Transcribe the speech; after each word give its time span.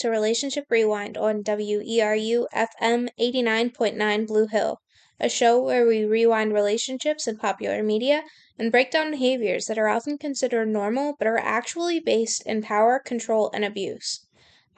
to 0.00 0.08
Relationship 0.08 0.64
Rewind 0.70 1.18
on 1.18 1.44
WERU 1.44 2.46
FM 2.54 3.10
89.9 3.20 4.26
Blue 4.26 4.46
Hill, 4.46 4.80
a 5.20 5.28
show 5.28 5.60
where 5.60 5.86
we 5.86 6.06
rewind 6.06 6.54
relationships 6.54 7.26
in 7.26 7.36
popular 7.36 7.82
media 7.82 8.22
and 8.58 8.72
break 8.72 8.90
down 8.90 9.10
behaviors 9.10 9.66
that 9.66 9.76
are 9.76 9.88
often 9.88 10.16
considered 10.16 10.68
normal 10.68 11.16
but 11.18 11.26
are 11.26 11.36
actually 11.36 12.00
based 12.00 12.42
in 12.46 12.62
power, 12.62 12.98
control, 12.98 13.50
and 13.52 13.62
abuse. 13.62 14.26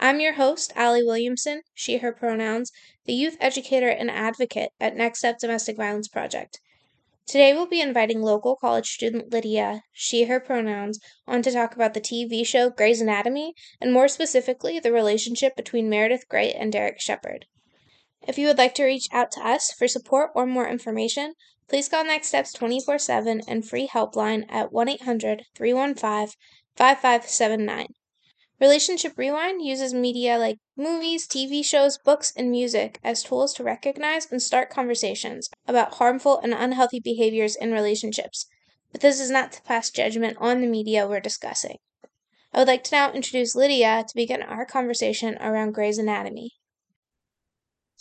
I'm 0.01 0.19
your 0.19 0.33
host, 0.33 0.73
Allie 0.75 1.05
Williamson, 1.05 1.63
she, 1.73 1.99
her 1.99 2.11
pronouns, 2.11 2.73
the 3.05 3.13
youth 3.13 3.37
educator 3.39 3.89
and 3.89 4.11
advocate 4.11 4.71
at 4.81 4.97
Next 4.97 5.21
Step 5.21 5.39
Domestic 5.39 5.77
Violence 5.77 6.09
Project. 6.09 6.59
Today 7.27 7.55
we'll 7.55 7.67
be 7.67 7.81
inviting 7.81 8.21
local 8.21 8.57
college 8.57 8.89
student 8.91 9.33
Lydia, 9.33 9.85
she, 9.93 10.25
her 10.25 10.41
pronouns, 10.41 10.99
on 11.27 11.43
to 11.43 11.53
talk 11.53 11.75
about 11.75 11.95
the 11.95 12.01
TV 12.01 12.45
show 12.47 12.69
Grey's 12.69 13.01
Anatomy, 13.01 13.55
and 13.81 13.93
more 13.93 14.09
specifically, 14.09 14.79
the 14.81 14.93
relationship 14.93 15.55
between 15.57 15.89
Meredith 15.89 16.29
Grey 16.29 16.53
and 16.53 16.73
Derek 16.73 17.01
Shepherd. 17.01 17.47
If 18.27 18.39
you 18.39 18.47
would 18.49 18.59
like 18.59 18.75
to 18.75 18.85
reach 18.85 19.09
out 19.13 19.31
to 19.33 19.41
us 19.41 19.73
for 19.73 19.89
support 19.89 20.31
or 20.35 20.47
more 20.47 20.69
information, 20.69 21.35
please 21.69 21.89
call 21.89 22.05
Next 22.05 22.29
Steps 22.29 22.53
24 22.53 22.99
7 22.99 23.43
and 23.49 23.67
free 23.67 23.89
helpline 23.89 24.45
at 24.49 24.73
1 24.73 24.89
800 24.89 25.45
315 25.55 26.35
5579. 26.77 27.87
Relationship 28.63 29.19
Rewind 29.19 29.61
uses 29.61 29.93
media 29.93 30.39
like 30.39 30.61
movies, 30.77 31.27
TV 31.27 31.65
shows, 31.65 31.99
books, 31.99 32.33
and 32.37 32.49
music 32.49 33.01
as 33.03 33.25
tools 33.25 33.53
to 33.55 33.65
recognize 33.65 34.31
and 34.31 34.41
start 34.41 34.71
conversations 34.71 35.51
about 35.67 35.95
harmful 35.95 36.39
and 36.39 36.55
unhealthy 36.55 37.01
behaviors 37.01 37.57
in 37.57 37.73
relationships. 37.73 38.47
But 38.93 39.01
this 39.01 39.19
is 39.19 39.33
not 39.33 39.51
to 39.51 39.63
pass 39.63 39.91
judgment 39.91 40.37
on 40.39 40.61
the 40.61 40.69
media 40.69 41.09
we're 41.09 41.19
discussing. 41.19 41.79
I 42.55 42.61
would 42.61 42.69
like 42.69 42.85
to 42.85 42.95
now 42.95 43.11
introduce 43.13 43.57
Lydia 43.57 44.05
to 44.07 44.15
begin 44.15 44.43
our 44.43 44.65
conversation 44.65 45.37
around 45.41 45.73
Grey's 45.73 45.99
Anatomy. 45.99 46.53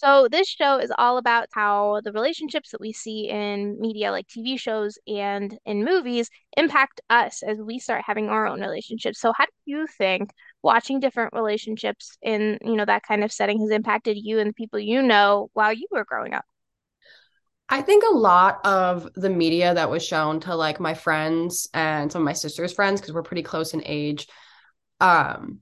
So, 0.03 0.27
this 0.27 0.47
show 0.47 0.79
is 0.79 0.91
all 0.97 1.17
about 1.19 1.47
how 1.53 2.01
the 2.03 2.11
relationships 2.11 2.71
that 2.71 2.81
we 2.81 2.91
see 2.91 3.29
in 3.29 3.79
media, 3.79 4.09
like 4.09 4.27
TV 4.27 4.57
shows 4.57 4.97
and 5.07 5.55
in 5.63 5.85
movies, 5.85 6.27
impact 6.57 7.01
us 7.07 7.43
as 7.43 7.59
we 7.59 7.77
start 7.77 8.03
having 8.07 8.27
our 8.27 8.47
own 8.47 8.61
relationships. 8.61 9.19
So, 9.19 9.31
how 9.37 9.45
do 9.45 9.51
you 9.65 9.85
think 9.85 10.31
watching 10.63 10.99
different 10.99 11.33
relationships 11.33 12.17
in, 12.21 12.59
you 12.63 12.75
know, 12.75 12.85
that 12.85 13.03
kind 13.03 13.23
of 13.23 13.31
setting 13.31 13.59
has 13.61 13.71
impacted 13.71 14.17
you 14.17 14.39
and 14.39 14.49
the 14.49 14.53
people 14.53 14.79
you 14.79 15.01
know 15.01 15.49
while 15.53 15.73
you 15.73 15.87
were 15.91 16.05
growing 16.05 16.33
up? 16.33 16.45
I 17.69 17.81
think 17.81 18.03
a 18.03 18.13
lot 18.13 18.59
of 18.65 19.07
the 19.15 19.29
media 19.29 19.73
that 19.73 19.89
was 19.89 20.05
shown 20.05 20.41
to 20.41 20.55
like 20.55 20.79
my 20.79 20.93
friends 20.93 21.69
and 21.73 22.11
some 22.11 22.21
of 22.21 22.25
my 22.25 22.33
sister's 22.33 22.73
friends, 22.73 22.99
because 22.99 23.13
we're 23.13 23.23
pretty 23.23 23.43
close 23.43 23.73
in 23.73 23.81
age, 23.85 24.27
um, 24.99 25.59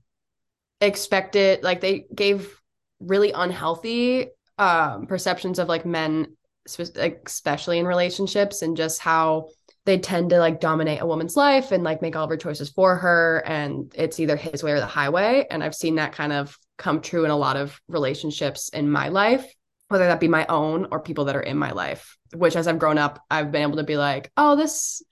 expected 0.80 1.62
like 1.62 1.80
they 1.80 2.06
gave 2.14 2.60
really 2.98 3.30
unhealthy 3.32 4.26
um, 4.58 5.06
perceptions 5.06 5.58
of 5.58 5.68
like 5.68 5.86
men, 5.86 6.36
especially 6.66 7.78
in 7.78 7.86
relationships, 7.86 8.62
and 8.62 8.76
just 8.76 9.00
how 9.00 9.48
they 9.86 9.98
tend 9.98 10.30
to 10.30 10.38
like 10.38 10.60
dominate 10.60 11.00
a 11.00 11.06
woman's 11.06 11.36
life 11.36 11.72
and 11.72 11.82
like 11.82 12.02
make 12.02 12.14
all 12.16 12.24
of 12.24 12.30
her 12.30 12.36
choices 12.36 12.68
for 12.68 12.96
her. 12.96 13.42
And 13.46 13.92
it's 13.96 14.20
either 14.20 14.36
his 14.36 14.62
way 14.62 14.72
or 14.72 14.80
the 14.80 14.86
highway. 14.86 15.46
And 15.50 15.64
I've 15.64 15.74
seen 15.74 15.96
that 15.96 16.12
kind 16.12 16.32
of 16.32 16.56
come 16.76 17.00
true 17.00 17.24
in 17.24 17.30
a 17.30 17.36
lot 17.36 17.56
of 17.56 17.80
relationships 17.88 18.68
in 18.70 18.90
my 18.90 19.08
life, 19.08 19.46
whether 19.88 20.06
that 20.06 20.20
be 20.20 20.28
my 20.28 20.46
own 20.46 20.86
or 20.90 21.00
people 21.00 21.26
that 21.26 21.36
are 21.36 21.42
in 21.42 21.56
my 21.56 21.72
life, 21.72 22.16
which 22.34 22.56
as 22.56 22.68
I've 22.68 22.78
grown 22.78 22.98
up, 22.98 23.22
I've 23.30 23.52
been 23.52 23.62
able 23.62 23.76
to 23.76 23.84
be 23.84 23.96
like, 23.96 24.30
oh, 24.36 24.56
this 24.56 25.02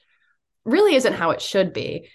really 0.65 0.95
isn't 0.95 1.15
how 1.15 1.31
it 1.31 1.41
should 1.41 1.73
be 1.73 2.09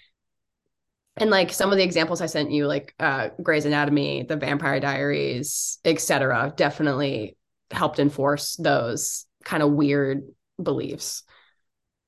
and 1.16 1.30
like 1.30 1.52
some 1.52 1.70
of 1.70 1.78
the 1.78 1.84
examples 1.84 2.20
I 2.20 2.26
sent 2.26 2.50
you, 2.50 2.66
like 2.66 2.94
uh, 2.98 3.28
Grey's 3.40 3.66
Anatomy, 3.66 4.24
The 4.24 4.36
Vampire 4.36 4.80
Diaries, 4.80 5.78
etc., 5.84 6.52
definitely 6.56 7.36
helped 7.70 7.98
enforce 7.98 8.56
those 8.56 9.26
kind 9.44 9.62
of 9.62 9.70
weird 9.70 10.22
beliefs. 10.60 11.22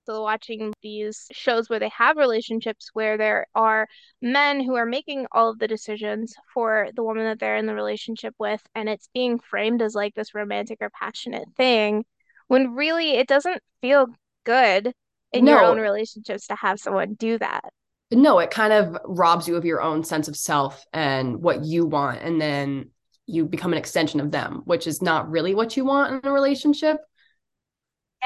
So 0.07 0.23
watching 0.23 0.73
these 0.83 1.27
shows 1.33 1.69
where 1.69 1.81
they 1.81 1.91
have 1.91 2.17
relationships 2.17 2.91
where 2.93 3.19
there 3.19 3.47
are 3.55 3.89
men 4.23 4.61
who 4.61 4.77
are 4.77 4.87
making 4.87 5.27
all 5.33 5.51
of 5.51 5.59
the 5.59 5.69
decisions 5.69 6.35
for 6.55 6.89
the 6.95 7.03
woman 7.03 7.25
that 7.25 7.41
they're 7.41 7.57
in 7.57 7.67
the 7.67 7.75
relationship 7.75 8.35
with, 8.39 8.63
and 8.75 8.89
it's 8.89 9.09
being 9.13 9.39
framed 9.39 9.83
as 9.83 9.95
like 9.95 10.15
this 10.15 10.35
romantic 10.35 10.79
or 10.81 10.91
passionate 10.91 11.49
thing, 11.57 12.05
when 12.47 12.75
really 12.75 13.17
it 13.17 13.27
doesn't 13.27 13.61
feel 13.81 14.07
good 14.45 14.93
in 15.33 15.45
no. 15.45 15.53
your 15.53 15.63
own 15.63 15.81
relationships 15.81 16.47
to 16.47 16.55
have 16.55 16.79
someone 16.79 17.15
do 17.15 17.37
that 17.39 17.73
no, 18.11 18.39
it 18.39 18.51
kind 18.51 18.73
of 18.73 18.97
robs 19.05 19.49
you 19.49 19.57
of 19.57 19.65
your 19.65 19.81
own 19.81 20.05
sense 20.05 20.29
of 20.29 20.37
self 20.37 20.85
and 20.93 21.43
what 21.43 21.65
you 21.65 21.87
want. 21.87 22.23
And 22.23 22.41
then 22.41 22.91
you 23.27 23.45
become 23.45 23.73
an 23.73 23.79
extension 23.79 24.21
of 24.21 24.31
them, 24.31 24.63
which 24.65 24.87
is 24.87 25.03
not 25.03 25.29
really 25.29 25.55
what 25.55 25.77
you 25.77 25.85
want 25.85 26.25
in 26.25 26.31
a 26.31 26.33
relationship. 26.33 26.99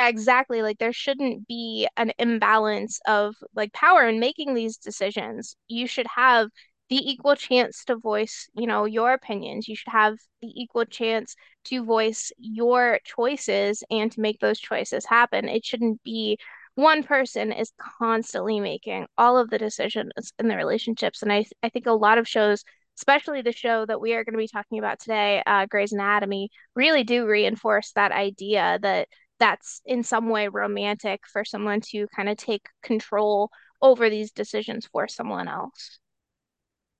Exactly. 0.02 0.62
Like 0.62 0.78
there 0.78 0.92
shouldn't 0.92 1.46
be 1.46 1.86
an 1.96 2.12
imbalance 2.18 3.00
of 3.06 3.34
like 3.54 3.72
power 3.72 4.08
in 4.08 4.18
making 4.20 4.54
these 4.54 4.76
decisions. 4.78 5.56
You 5.68 5.86
should 5.86 6.06
have 6.16 6.48
the 6.88 6.96
equal 6.96 7.36
chance 7.36 7.84
to 7.84 7.96
voice, 7.96 8.48
you 8.54 8.66
know, 8.66 8.84
your 8.84 9.12
opinions. 9.12 9.68
You 9.68 9.76
should 9.76 9.92
have 9.92 10.16
the 10.40 10.48
equal 10.60 10.84
chance 10.86 11.34
to 11.66 11.84
voice 11.84 12.32
your 12.38 12.98
choices 13.04 13.84
and 13.90 14.10
to 14.12 14.20
make 14.20 14.40
those 14.40 14.58
choices 14.58 15.04
happen. 15.06 15.48
It 15.48 15.64
shouldn't 15.64 16.02
be 16.02 16.38
one 16.76 17.02
person 17.02 17.52
is 17.52 17.72
constantly 17.98 18.58
making 18.60 19.06
all 19.18 19.36
of 19.38 19.50
the 19.50 19.58
decisions 19.58 20.32
in 20.38 20.48
the 20.48 20.56
relationships. 20.56 21.22
And 21.22 21.32
I, 21.32 21.44
I 21.62 21.68
think 21.68 21.86
a 21.86 21.92
lot 21.92 22.16
of 22.18 22.26
shows, 22.26 22.64
especially 22.98 23.42
the 23.42 23.52
show 23.52 23.84
that 23.86 24.00
we 24.00 24.14
are 24.14 24.24
going 24.24 24.32
to 24.34 24.38
be 24.38 24.48
talking 24.48 24.78
about 24.78 24.98
today, 25.00 25.42
uh, 25.46 25.66
Grey's 25.66 25.92
Anatomy, 25.92 26.48
really 26.74 27.04
do 27.04 27.26
reinforce 27.26 27.92
that 27.92 28.12
idea 28.12 28.78
that 28.82 29.08
that's 29.40 29.82
in 29.84 30.04
some 30.04 30.28
way 30.28 30.46
romantic 30.46 31.22
for 31.32 31.44
someone 31.44 31.80
to 31.80 32.06
kind 32.14 32.28
of 32.28 32.36
take 32.36 32.66
control 32.82 33.50
over 33.82 34.08
these 34.08 34.30
decisions 34.30 34.86
for 34.92 35.08
someone 35.08 35.48
else. 35.48 35.98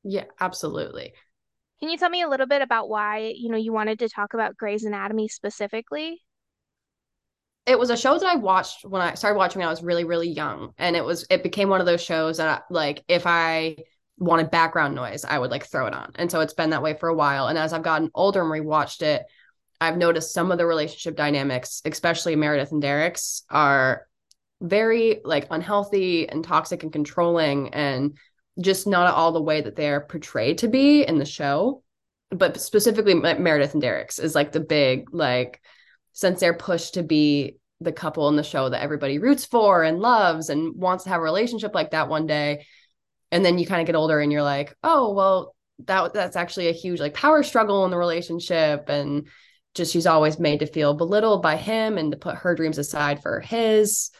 Yeah, 0.03 0.25
absolutely. 0.41 1.12
Can 1.79 1.91
you 1.91 1.99
tell 1.99 2.11
me 2.11 2.23
a 2.23 2.29
little 2.29 2.47
bit 2.47 2.62
about 2.62 2.89
why, 2.89 3.33
you 3.37 3.50
know, 3.50 3.56
you 3.56 3.73
wanted 3.73 4.00
to 4.00 4.09
talk 4.09 4.34
about 4.34 4.56
Grey's 4.56 4.84
Anatomy 4.84 5.29
specifically? 5.29 6.23
it 7.67 7.79
was 7.79 7.91
a 7.91 7.97
show 7.97 8.19
that 8.19 8.27
I 8.29 8.37
watched 8.37 8.84
when 8.84 9.00
I 9.00 9.15
started 9.15 9.37
watching 9.37 9.61
when 9.61 9.69
I 9.69 9.71
was 9.71 9.83
really, 9.83 10.05
really 10.05 10.29
young. 10.29 10.73
And 10.79 10.97
it 10.97 11.05
was, 11.05 11.27
it 11.31 11.43
became 11.43 11.69
one 11.69 11.81
of 11.81 11.87
those 11.87 12.03
shows 12.03 12.39
that 12.39 12.49
I, 12.49 12.61
like, 12.69 13.05
if 13.06 13.27
I 13.27 13.77
wanted 14.19 14.50
background 14.50 14.95
noise, 14.95 15.25
I 15.25 15.39
would 15.39 15.50
like 15.50 15.65
throw 15.67 15.87
it 15.87 15.95
on. 15.95 16.12
And 16.17 16.31
so 16.31 16.41
it's 16.41 16.55
been 16.55 16.71
that 16.71 16.83
way 16.83 16.95
for 16.95 17.09
a 17.09 17.15
while. 17.15 17.47
And 17.47 17.56
as 17.56 17.73
I've 17.73 17.83
gotten 17.83 18.11
older 18.15 18.41
and 18.41 18.50
rewatched 18.50 19.03
it, 19.03 19.23
I've 19.81 19.97
noticed 19.97 20.33
some 20.33 20.53
of 20.53 20.59
the 20.59 20.67
relationship 20.67 21.17
dynamics, 21.17 21.83
especially 21.85 22.37
Meredith 22.37 22.73
and 22.73 22.83
Derek's, 22.83 23.45
are 23.51 24.07
very 24.61 25.21
like 25.25 25.47
unhealthy 25.51 26.29
and 26.29 26.45
toxic 26.45 26.83
and 26.83 26.93
controlling 26.93 27.73
and 27.73 28.19
just 28.61 28.87
not 28.87 29.15
all 29.15 29.33
the 29.33 29.43
way 29.43 29.63
that 29.63 29.77
they're 29.77 30.03
portrayed 30.03 30.59
to 30.59 30.69
be 30.69 31.03
in 31.03 31.19
the 31.19 31.25
show. 31.25 31.83
But 32.31 32.61
specifically, 32.61 33.15
Meredith 33.15 33.73
and 33.73 33.83
Derek's 33.83 34.19
is 34.19 34.35
like 34.35 34.53
the 34.53 34.61
big, 34.61 35.15
like, 35.15 35.61
since 36.12 36.41
they're 36.41 36.55
pushed 36.55 36.95
to 36.95 37.03
be 37.03 37.57
the 37.81 37.93
couple 37.93 38.29
in 38.29 38.37
the 38.37 38.43
show 38.43 38.69
that 38.69 38.83
everybody 38.83 39.19
roots 39.19 39.47
for 39.47 39.83
and 39.83 40.01
loves 40.01 40.51
and 40.51 40.77
wants 40.77 41.05
to 41.05 41.11
have 41.11 41.21
a 41.21 41.25
relationship 41.25 41.75
like 41.75 41.93
that 41.93 42.09
one 42.09 42.27
day 42.27 42.67
and 43.33 43.45
then 43.45 43.59
you 43.59 43.67
kind 43.67 43.81
of 43.81 43.87
get 43.87 43.97
older 43.97 44.21
and 44.21 44.31
you're 44.31 44.43
like 44.43 44.77
oh 44.83 45.12
well 45.15 45.55
that 45.87 46.12
that's 46.12 46.37
actually 46.37 46.69
a 46.69 46.73
huge 46.73 47.01
like 47.01 47.15
power 47.15 47.43
struggle 47.43 47.85
in 47.87 47.91
the 47.91 47.97
relationship 47.97 48.89
and 48.89 49.29
just 49.75 49.92
she's 49.92 50.06
always 50.06 50.38
made 50.38 50.60
to 50.60 50.66
feel 50.66 50.94
belittled 50.94 51.42
by 51.42 51.56
him 51.56 51.99
and 51.99 52.12
to 52.12 52.19
put 52.19 52.37
her 52.37 52.55
dreams 52.55 52.78
aside 52.78 53.22
for 53.22 53.40
his 53.40 54.11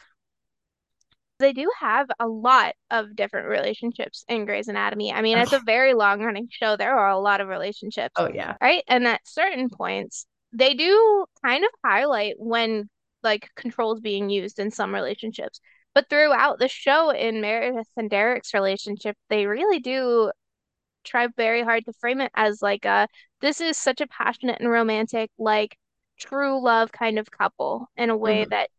they 1.41 1.51
do 1.53 1.69
have 1.79 2.07
a 2.19 2.27
lot 2.27 2.75
of 2.89 3.15
different 3.15 3.49
relationships 3.49 4.23
in 4.29 4.45
Grey's 4.45 4.67
Anatomy. 4.67 5.11
I 5.11 5.21
mean, 5.21 5.37
it's 5.37 5.51
a 5.51 5.59
very 5.65 5.93
long 5.93 6.21
running 6.21 6.47
show. 6.49 6.77
There 6.77 6.95
are 6.95 7.09
a 7.09 7.19
lot 7.19 7.41
of 7.41 7.47
relationships. 7.47 8.13
Oh, 8.15 8.29
yeah. 8.33 8.55
Right. 8.61 8.83
And 8.87 9.05
at 9.07 9.21
certain 9.25 9.69
points, 9.69 10.25
they 10.53 10.73
do 10.73 11.25
kind 11.43 11.65
of 11.65 11.71
highlight 11.83 12.35
when 12.37 12.89
like 13.23 13.49
control 13.55 13.95
is 13.95 14.01
being 14.01 14.29
used 14.29 14.59
in 14.59 14.71
some 14.71 14.93
relationships. 14.93 15.59
But 15.93 16.09
throughout 16.09 16.59
the 16.59 16.69
show 16.69 17.09
in 17.09 17.41
Meredith 17.41 17.89
and 17.97 18.09
Derek's 18.09 18.53
relationship, 18.53 19.17
they 19.29 19.45
really 19.45 19.79
do 19.79 20.31
try 21.03 21.27
very 21.37 21.63
hard 21.63 21.85
to 21.85 21.93
frame 21.93 22.21
it 22.21 22.31
as 22.35 22.61
like 22.61 22.85
a 22.85 23.07
this 23.41 23.61
is 23.61 23.77
such 23.77 24.01
a 24.01 24.07
passionate 24.07 24.59
and 24.59 24.69
romantic, 24.69 25.31
like 25.37 25.77
true 26.19 26.61
love 26.63 26.91
kind 26.91 27.17
of 27.17 27.31
couple 27.31 27.87
in 27.97 28.09
a 28.09 28.17
way 28.17 28.41
mm-hmm. 28.41 28.49
that 28.51 28.69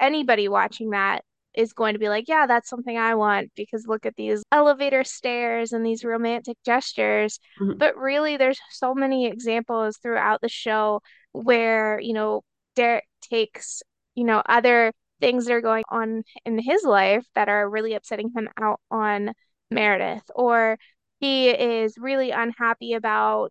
anybody 0.00 0.48
watching 0.48 0.90
that 0.90 1.24
is 1.54 1.72
going 1.72 1.94
to 1.94 1.98
be 1.98 2.08
like, 2.08 2.24
yeah, 2.26 2.46
that's 2.46 2.68
something 2.68 2.98
I 2.98 3.14
want 3.14 3.52
because 3.56 3.86
look 3.86 4.06
at 4.06 4.16
these 4.16 4.42
elevator 4.50 5.04
stares 5.04 5.72
and 5.72 5.86
these 5.86 6.04
romantic 6.04 6.56
gestures. 6.64 7.38
Mm-hmm. 7.60 7.78
But 7.78 7.96
really, 7.96 8.36
there's 8.36 8.58
so 8.70 8.94
many 8.94 9.26
examples 9.26 9.98
throughout 9.98 10.40
the 10.40 10.48
show 10.48 11.00
where, 11.32 12.00
you 12.00 12.12
know, 12.12 12.42
Derek 12.74 13.04
takes, 13.20 13.82
you 14.14 14.24
know, 14.24 14.42
other 14.46 14.92
things 15.20 15.46
that 15.46 15.54
are 15.54 15.60
going 15.60 15.84
on 15.88 16.24
in 16.44 16.58
his 16.58 16.82
life 16.82 17.24
that 17.34 17.48
are 17.48 17.70
really 17.70 17.94
upsetting 17.94 18.30
him 18.34 18.48
out 18.60 18.80
on 18.90 19.32
Meredith, 19.70 20.24
or 20.34 20.76
he 21.24 21.48
is 21.48 21.96
really 21.96 22.32
unhappy 22.32 22.92
about 22.92 23.50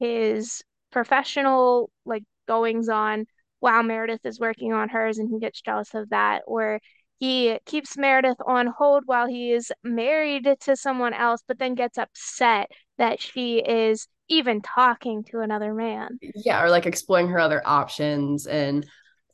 his 0.00 0.64
professional 0.90 1.88
like 2.04 2.24
goings 2.48 2.88
on 2.88 3.26
while 3.60 3.84
Meredith 3.84 4.26
is 4.26 4.40
working 4.40 4.72
on 4.72 4.88
hers 4.88 5.18
and 5.18 5.30
he 5.30 5.38
gets 5.38 5.60
jealous 5.60 5.94
of 5.94 6.10
that 6.10 6.42
or 6.48 6.80
he 7.20 7.56
keeps 7.66 7.96
Meredith 7.96 8.38
on 8.44 8.66
hold 8.66 9.04
while 9.06 9.28
he 9.28 9.52
is 9.52 9.70
married 9.84 10.48
to 10.62 10.74
someone 10.74 11.14
else 11.14 11.40
but 11.46 11.60
then 11.60 11.76
gets 11.76 11.98
upset 11.98 12.68
that 12.98 13.22
she 13.22 13.58
is 13.58 14.08
even 14.28 14.60
talking 14.60 15.22
to 15.30 15.38
another 15.38 15.72
man. 15.72 16.18
Yeah, 16.20 16.64
or 16.64 16.68
like 16.68 16.84
exploring 16.84 17.28
her 17.28 17.38
other 17.38 17.62
options 17.64 18.48
and 18.48 18.84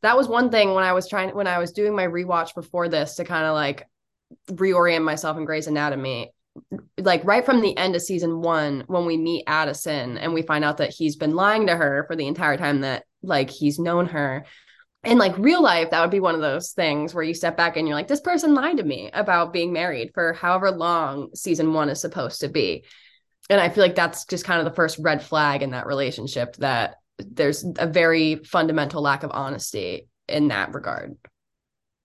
that 0.03 0.19
was 0.19 0.29
one 0.29 0.51
thing 0.51 0.75
when 0.75 0.85
I 0.85 0.93
was 0.93 1.09
trying 1.09 1.31
when 1.31 1.47
I 1.47 1.57
was 1.57 1.73
doing 1.73 1.97
my 1.97 2.07
rewatch 2.07 2.55
before 2.55 2.91
this 2.91 3.15
to 3.15 3.25
kind 3.25 3.47
of 3.47 3.55
like 3.55 3.87
reorient 4.51 5.03
myself 5.03 5.39
in 5.39 5.47
Grey's 5.47 5.67
Anatomy 5.67 6.31
like 6.99 7.25
right 7.25 7.45
from 7.45 7.61
the 7.61 7.77
end 7.77 7.97
of 7.97 8.03
season 8.03 8.41
one 8.41 8.85
when 8.87 9.07
we 9.07 9.17
meet 9.17 9.45
addison 9.47 10.19
and 10.19 10.33
we 10.35 10.43
find 10.43 10.65
out 10.65 10.79
that 10.79 10.91
he's 10.91 11.17
been 11.17 11.35
lying 11.35 11.67
to 11.67 11.77
her 11.77 12.05
for 12.07 12.17
the 12.17 12.27
entire 12.27 12.57
time 12.57 12.81
that 12.81 13.05
like 13.23 13.51
he's 13.51 13.79
known 13.79 14.07
her. 14.07 14.45
In 15.03 15.17
like 15.17 15.39
real 15.39 15.63
life 15.63 15.91
that 15.91 16.01
would 16.03 16.11
be 16.11 16.21
one 16.21 16.35
of 16.35 16.43
those 16.43 16.73
things 16.73 17.15
where 17.15 17.25
you 17.25 17.33
step 17.33 17.57
back 17.57 17.77
and 17.77 17.89
you're 17.89 17.97
like 17.97 18.09
this 18.09 18.21
person 18.21 18.55
lied 18.55 18.77
to 18.77 18.83
me 18.83 19.11
about 19.15 19.53
being 19.53 19.73
married 19.73 20.11
for 20.13 20.35
however 20.35 20.71
long 20.71 21.31
season 21.35 21.73
one 21.73 21.89
is 21.89 22.01
supposed 22.01 22.41
to 22.41 22.49
be. 22.49 22.85
And 23.49 23.61
i 23.61 23.69
feel 23.69 23.83
like 23.83 23.95
that's 23.95 24.27
just 24.27 24.45
kind 24.45 24.61
of 24.61 24.67
the 24.67 24.77
first 24.77 24.99
red 24.99 25.23
flag 25.23 25.63
in 25.63 25.71
that 25.71 25.87
relationship 25.87 26.57
that 26.57 26.97
there's 27.19 27.65
a 27.79 27.87
very 27.87 28.37
fundamental 28.37 29.03
lack 29.03 29.23
of 29.23 29.31
honesty 29.33 30.09
in 30.29 30.49
that 30.49 30.75
regard. 30.75 31.17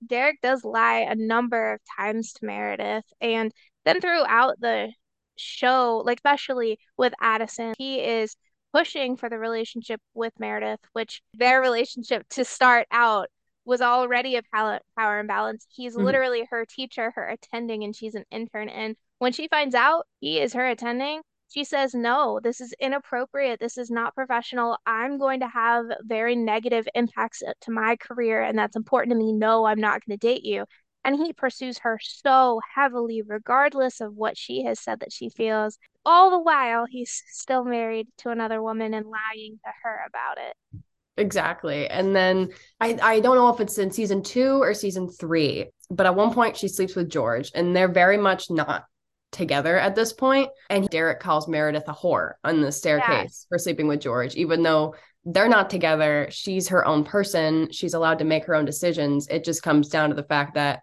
Derek 0.05 0.41
does 0.41 0.63
lie 0.63 1.05
a 1.09 1.15
number 1.15 1.73
of 1.73 1.79
times 1.97 2.33
to 2.33 2.45
Meredith, 2.45 3.05
and 3.21 3.51
then 3.85 4.01
throughout 4.01 4.59
the 4.59 4.91
show, 5.37 6.01
like 6.05 6.19
especially 6.19 6.79
with 6.97 7.13
Addison, 7.21 7.73
he 7.77 7.99
is 7.99 8.35
pushing 8.73 9.15
for 9.15 9.29
the 9.29 9.39
relationship 9.39 10.01
with 10.13 10.33
Meredith, 10.39 10.81
which 10.93 11.21
their 11.33 11.61
relationship 11.61 12.27
to 12.29 12.43
start 12.43 12.87
out 12.91 13.29
was 13.65 13.81
already 13.81 14.35
a 14.35 14.41
power, 14.53 15.19
imbalance. 15.19 15.65
He's 15.69 15.95
mm-hmm. 15.95 16.05
literally 16.05 16.47
her 16.49 16.65
teacher, 16.65 17.11
her 17.15 17.27
attending, 17.27 17.83
and 17.83 17.95
she's 17.95 18.15
an 18.15 18.25
intern. 18.31 18.69
And 18.69 18.95
when 19.19 19.33
she 19.33 19.47
finds 19.47 19.75
out 19.75 20.05
he 20.19 20.39
is 20.39 20.53
her 20.53 20.67
attending, 20.67 21.21
she 21.53 21.63
says, 21.63 21.93
No, 21.93 22.39
this 22.43 22.61
is 22.61 22.73
inappropriate. 22.79 23.59
This 23.59 23.77
is 23.77 23.89
not 23.89 24.15
professional. 24.15 24.77
I'm 24.85 25.17
going 25.17 25.39
to 25.39 25.47
have 25.47 25.85
very 26.01 26.35
negative 26.35 26.87
impacts 26.95 27.41
to 27.61 27.71
my 27.71 27.95
career, 27.95 28.41
and 28.41 28.57
that's 28.57 28.75
important 28.75 29.13
to 29.13 29.17
me. 29.17 29.31
No, 29.31 29.65
I'm 29.65 29.79
not 29.79 30.01
going 30.05 30.17
to 30.17 30.27
date 30.27 30.43
you. 30.43 30.65
And 31.05 31.15
he 31.15 31.33
pursues 31.33 31.77
her 31.79 31.99
so 32.01 32.59
heavily, 32.73 33.21
regardless 33.21 34.01
of 34.01 34.15
what 34.15 34.37
she 34.37 34.63
has 34.63 34.79
said 34.79 34.99
that 35.01 35.13
she 35.13 35.29
feels. 35.29 35.77
All 36.03 36.31
the 36.31 36.39
while, 36.39 36.85
he's 36.89 37.23
still 37.27 37.63
married 37.63 38.07
to 38.17 38.31
another 38.31 38.61
woman 38.61 38.93
and 38.95 39.05
lying 39.05 39.59
to 39.63 39.71
her 39.83 39.99
about 40.07 40.39
it. 40.39 40.81
Exactly. 41.17 41.87
And 41.87 42.15
then 42.15 42.49
I, 42.81 42.97
I 43.01 43.19
don't 43.19 43.35
know 43.35 43.49
if 43.49 43.61
it's 43.61 43.77
in 43.77 43.91
season 43.91 44.23
two 44.23 44.61
or 44.61 44.73
season 44.73 45.07
three, 45.07 45.67
but 45.89 46.07
at 46.07 46.15
one 46.15 46.33
point 46.33 46.57
she 46.57 46.67
sleeps 46.67 46.95
with 46.95 47.09
George, 47.09 47.51
and 47.53 47.75
they're 47.75 47.87
very 47.87 48.17
much 48.17 48.49
not 48.49 48.85
together 49.31 49.77
at 49.77 49.95
this 49.95 50.11
point. 50.11 50.49
And 50.69 50.89
Derek 50.89 51.19
calls 51.19 51.47
Meredith 51.47 51.87
a 51.87 51.93
whore 51.93 52.33
on 52.43 52.61
the 52.61 52.71
staircase 52.71 53.45
for 53.47 53.59
sleeping 53.59 53.87
with 53.87 54.01
George, 54.01 54.35
even 54.35 54.63
though 54.63 54.95
they're 55.23 55.49
not 55.49 55.69
together. 55.69 56.27
She's 56.31 56.69
her 56.69 56.85
own 56.85 57.03
person. 57.03 57.71
She's 57.71 57.93
allowed 57.93 58.19
to 58.19 58.25
make 58.25 58.45
her 58.45 58.55
own 58.55 58.65
decisions. 58.65 59.27
It 59.27 59.43
just 59.43 59.61
comes 59.61 59.89
down 59.89 60.09
to 60.09 60.15
the 60.15 60.23
fact 60.23 60.55
that 60.55 60.81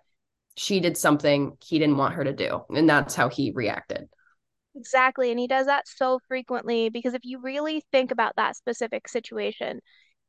she 0.56 0.80
did 0.80 0.96
something 0.96 1.56
he 1.64 1.78
didn't 1.78 1.96
want 1.96 2.14
her 2.14 2.24
to 2.24 2.32
do. 2.32 2.62
And 2.70 2.88
that's 2.88 3.14
how 3.14 3.28
he 3.28 3.52
reacted. 3.54 4.08
Exactly. 4.74 5.30
And 5.30 5.38
he 5.38 5.46
does 5.46 5.66
that 5.66 5.86
so 5.86 6.18
frequently 6.28 6.88
because 6.88 7.14
if 7.14 7.24
you 7.24 7.40
really 7.40 7.82
think 7.92 8.10
about 8.10 8.36
that 8.36 8.56
specific 8.56 9.08
situation, 9.08 9.80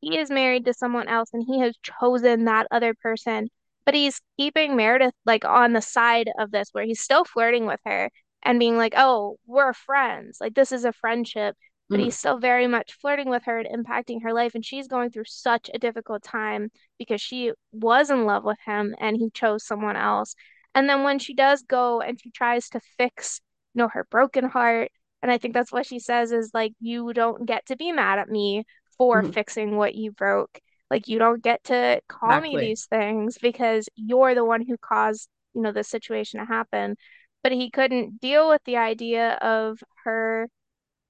he 0.01 0.17
is 0.17 0.29
married 0.29 0.65
to 0.65 0.73
someone 0.73 1.07
else 1.07 1.29
and 1.33 1.43
he 1.47 1.59
has 1.59 1.77
chosen 2.01 2.45
that 2.45 2.67
other 2.71 2.93
person, 2.93 3.49
but 3.85 3.95
he's 3.95 4.19
keeping 4.37 4.75
Meredith 4.75 5.13
like 5.25 5.45
on 5.45 5.73
the 5.73 5.81
side 5.81 6.29
of 6.37 6.51
this 6.51 6.69
where 6.73 6.83
he's 6.83 7.01
still 7.01 7.23
flirting 7.23 7.65
with 7.65 7.79
her 7.85 8.09
and 8.43 8.59
being 8.59 8.77
like, 8.77 8.93
oh, 8.97 9.37
we're 9.45 9.73
friends. 9.73 10.37
Like, 10.41 10.53
this 10.53 10.73
is 10.73 10.83
a 10.83 10.91
friendship 10.91 11.55
but 11.89 11.99
mm. 11.99 12.05
he's 12.05 12.17
still 12.17 12.37
very 12.37 12.67
much 12.67 12.93
flirting 12.93 13.29
with 13.29 13.43
her 13.43 13.59
and 13.59 13.85
impacting 13.85 14.23
her 14.23 14.33
life. 14.33 14.55
And 14.55 14.65
she's 14.65 14.87
going 14.87 15.11
through 15.11 15.25
such 15.25 15.69
a 15.73 15.79
difficult 15.79 16.23
time 16.23 16.69
because 16.97 17.21
she 17.21 17.51
was 17.71 18.09
in 18.09 18.25
love 18.25 18.43
with 18.43 18.59
him 18.65 18.95
and 18.99 19.17
he 19.17 19.29
chose 19.31 19.65
someone 19.65 19.95
else. 19.95 20.35
And 20.75 20.89
then 20.89 21.03
when 21.03 21.19
she 21.19 21.33
does 21.33 21.61
go 21.63 22.01
and 22.01 22.19
she 22.19 22.31
tries 22.31 22.69
to 22.69 22.79
fix, 22.97 23.41
you 23.73 23.79
know, 23.79 23.89
her 23.89 24.07
broken 24.09 24.45
heart, 24.45 24.89
and 25.21 25.31
I 25.31 25.37
think 25.37 25.53
that's 25.53 25.71
what 25.71 25.85
she 25.85 25.99
says 25.99 26.31
is 26.31 26.51
like, 26.53 26.73
you 26.79 27.13
don't 27.13 27.45
get 27.45 27.65
to 27.67 27.75
be 27.75 27.91
mad 27.91 28.19
at 28.19 28.29
me 28.29 28.65
for 28.97 29.21
mm. 29.21 29.33
fixing 29.33 29.77
what 29.77 29.95
you 29.95 30.11
broke. 30.11 30.59
Like, 30.89 31.07
you 31.07 31.17
don't 31.17 31.41
get 31.41 31.63
to 31.65 32.01
call 32.07 32.29
exactly. 32.29 32.55
me 32.55 32.61
these 32.61 32.85
things 32.85 33.37
because 33.41 33.87
you're 33.95 34.35
the 34.35 34.45
one 34.45 34.65
who 34.65 34.77
caused, 34.77 35.27
you 35.53 35.61
know, 35.61 35.71
this 35.71 35.87
situation 35.87 36.39
to 36.39 36.45
happen. 36.45 36.95
But 37.41 37.51
he 37.51 37.71
couldn't 37.71 38.19
deal 38.19 38.49
with 38.49 38.61
the 38.65 38.77
idea 38.77 39.33
of 39.41 39.79
her 40.03 40.49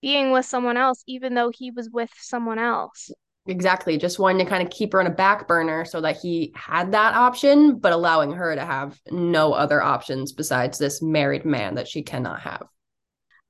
being 0.03 0.31
with 0.31 0.45
someone 0.45 0.75
else, 0.77 1.01
even 1.07 1.33
though 1.33 1.49
he 1.49 1.71
was 1.71 1.89
with 1.89 2.11
someone 2.19 2.59
else. 2.59 3.09
Exactly. 3.47 3.97
Just 3.97 4.19
wanting 4.19 4.45
to 4.45 4.49
kind 4.49 4.61
of 4.61 4.69
keep 4.69 4.93
her 4.93 5.01
in 5.01 5.07
a 5.07 5.11
back 5.11 5.47
burner 5.47 5.85
so 5.85 6.01
that 6.01 6.17
he 6.17 6.51
had 6.55 6.91
that 6.91 7.15
option, 7.15 7.79
but 7.79 7.93
allowing 7.93 8.31
her 8.33 8.53
to 8.53 8.65
have 8.65 8.99
no 9.09 9.53
other 9.53 9.81
options 9.81 10.33
besides 10.33 10.77
this 10.77 11.01
married 11.01 11.45
man 11.45 11.75
that 11.75 11.87
she 11.87 12.03
cannot 12.03 12.41
have. 12.41 12.67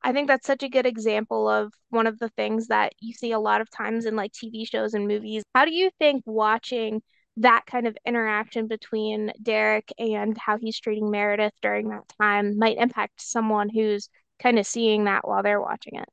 I 0.04 0.14
think 0.14 0.28
that's 0.28 0.46
such 0.46 0.64
a 0.64 0.70
good 0.70 0.86
example 0.86 1.50
of 1.50 1.74
one 1.90 2.08
of 2.08 2.20
the 2.20 2.30
things 2.30 2.68
that 2.68 2.94
you 3.00 3.14
see 3.14 3.32
a 3.32 3.40
lot 3.40 3.62
of 3.62 3.70
times 3.72 4.06
in 4.06 4.16
like 4.16 4.32
TV 4.32 4.68
shows 4.68 4.94
and 4.94 5.08
movies. 5.08 5.44
How 5.56 5.66
do 5.66 5.74
you 5.74 5.90
think 5.98 6.24
watching 6.26 7.02
that 7.38 7.66
kind 7.66 7.88
of 7.88 7.98
interaction 8.06 8.68
between 8.68 9.32
Derek 9.42 9.92
and 9.98 10.38
how 10.38 10.58
he's 10.60 10.80
treating 10.80 11.10
Meredith 11.10 11.54
during 11.64 11.90
that 11.90 12.04
time 12.22 12.60
might 12.60 12.78
impact 12.78 13.22
someone 13.22 13.70
who's 13.70 14.10
kind 14.40 14.60
of 14.60 14.68
seeing 14.68 15.06
that 15.06 15.28
while 15.28 15.42
they're 15.42 15.62
watching 15.62 15.96
it? 15.96 16.10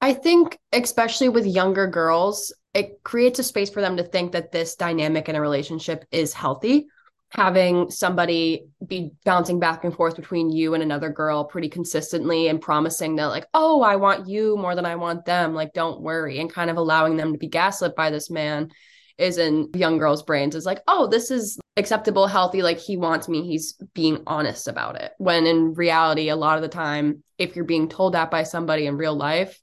I 0.00 0.12
think, 0.12 0.58
especially 0.72 1.28
with 1.28 1.46
younger 1.46 1.86
girls, 1.86 2.54
it 2.74 3.02
creates 3.02 3.38
a 3.38 3.42
space 3.42 3.70
for 3.70 3.80
them 3.80 3.96
to 3.96 4.02
think 4.02 4.32
that 4.32 4.52
this 4.52 4.76
dynamic 4.76 5.28
in 5.28 5.36
a 5.36 5.40
relationship 5.40 6.04
is 6.10 6.32
healthy. 6.32 6.86
Having 7.30 7.90
somebody 7.90 8.66
be 8.86 9.12
bouncing 9.24 9.58
back 9.58 9.82
and 9.84 9.94
forth 9.94 10.14
between 10.14 10.50
you 10.50 10.74
and 10.74 10.82
another 10.82 11.08
girl 11.08 11.44
pretty 11.44 11.68
consistently 11.68 12.48
and 12.48 12.60
promising 12.60 13.16
that, 13.16 13.26
like, 13.26 13.46
oh, 13.52 13.82
I 13.82 13.96
want 13.96 14.28
you 14.28 14.56
more 14.56 14.74
than 14.74 14.86
I 14.86 14.96
want 14.96 15.24
them, 15.24 15.54
like, 15.54 15.72
don't 15.72 16.02
worry, 16.02 16.38
and 16.38 16.52
kind 16.52 16.70
of 16.70 16.76
allowing 16.76 17.16
them 17.16 17.32
to 17.32 17.38
be 17.38 17.48
gaslit 17.48 17.96
by 17.96 18.10
this 18.10 18.30
man 18.30 18.70
is 19.18 19.38
in 19.38 19.70
young 19.74 19.98
girls' 19.98 20.22
brains 20.22 20.54
is 20.54 20.66
like, 20.66 20.80
oh, 20.86 21.06
this 21.06 21.30
is 21.30 21.58
acceptable, 21.76 22.26
healthy, 22.26 22.62
like 22.62 22.78
he 22.78 22.96
wants 22.96 23.28
me, 23.28 23.46
he's 23.46 23.72
being 23.94 24.22
honest 24.26 24.68
about 24.68 25.00
it. 25.00 25.12
When 25.18 25.46
in 25.46 25.74
reality, 25.74 26.28
a 26.28 26.36
lot 26.36 26.58
of 26.58 26.62
the 26.62 26.68
time, 26.68 27.22
if 27.38 27.56
you're 27.56 27.64
being 27.64 27.88
told 27.88 28.14
that 28.14 28.30
by 28.30 28.42
somebody 28.42 28.86
in 28.86 28.96
real 28.98 29.14
life, 29.14 29.58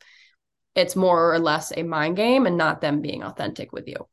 it's 0.76 0.96
more 0.96 1.34
or 1.34 1.40
less 1.40 1.72
a 1.76 1.84
mind 1.84 2.16
game 2.16 2.46
and 2.46 2.58
not 2.58 2.82
them 2.82 3.02
being 3.02 3.24
authentic 3.24 3.72
with 3.72 3.88
you. 3.88 4.08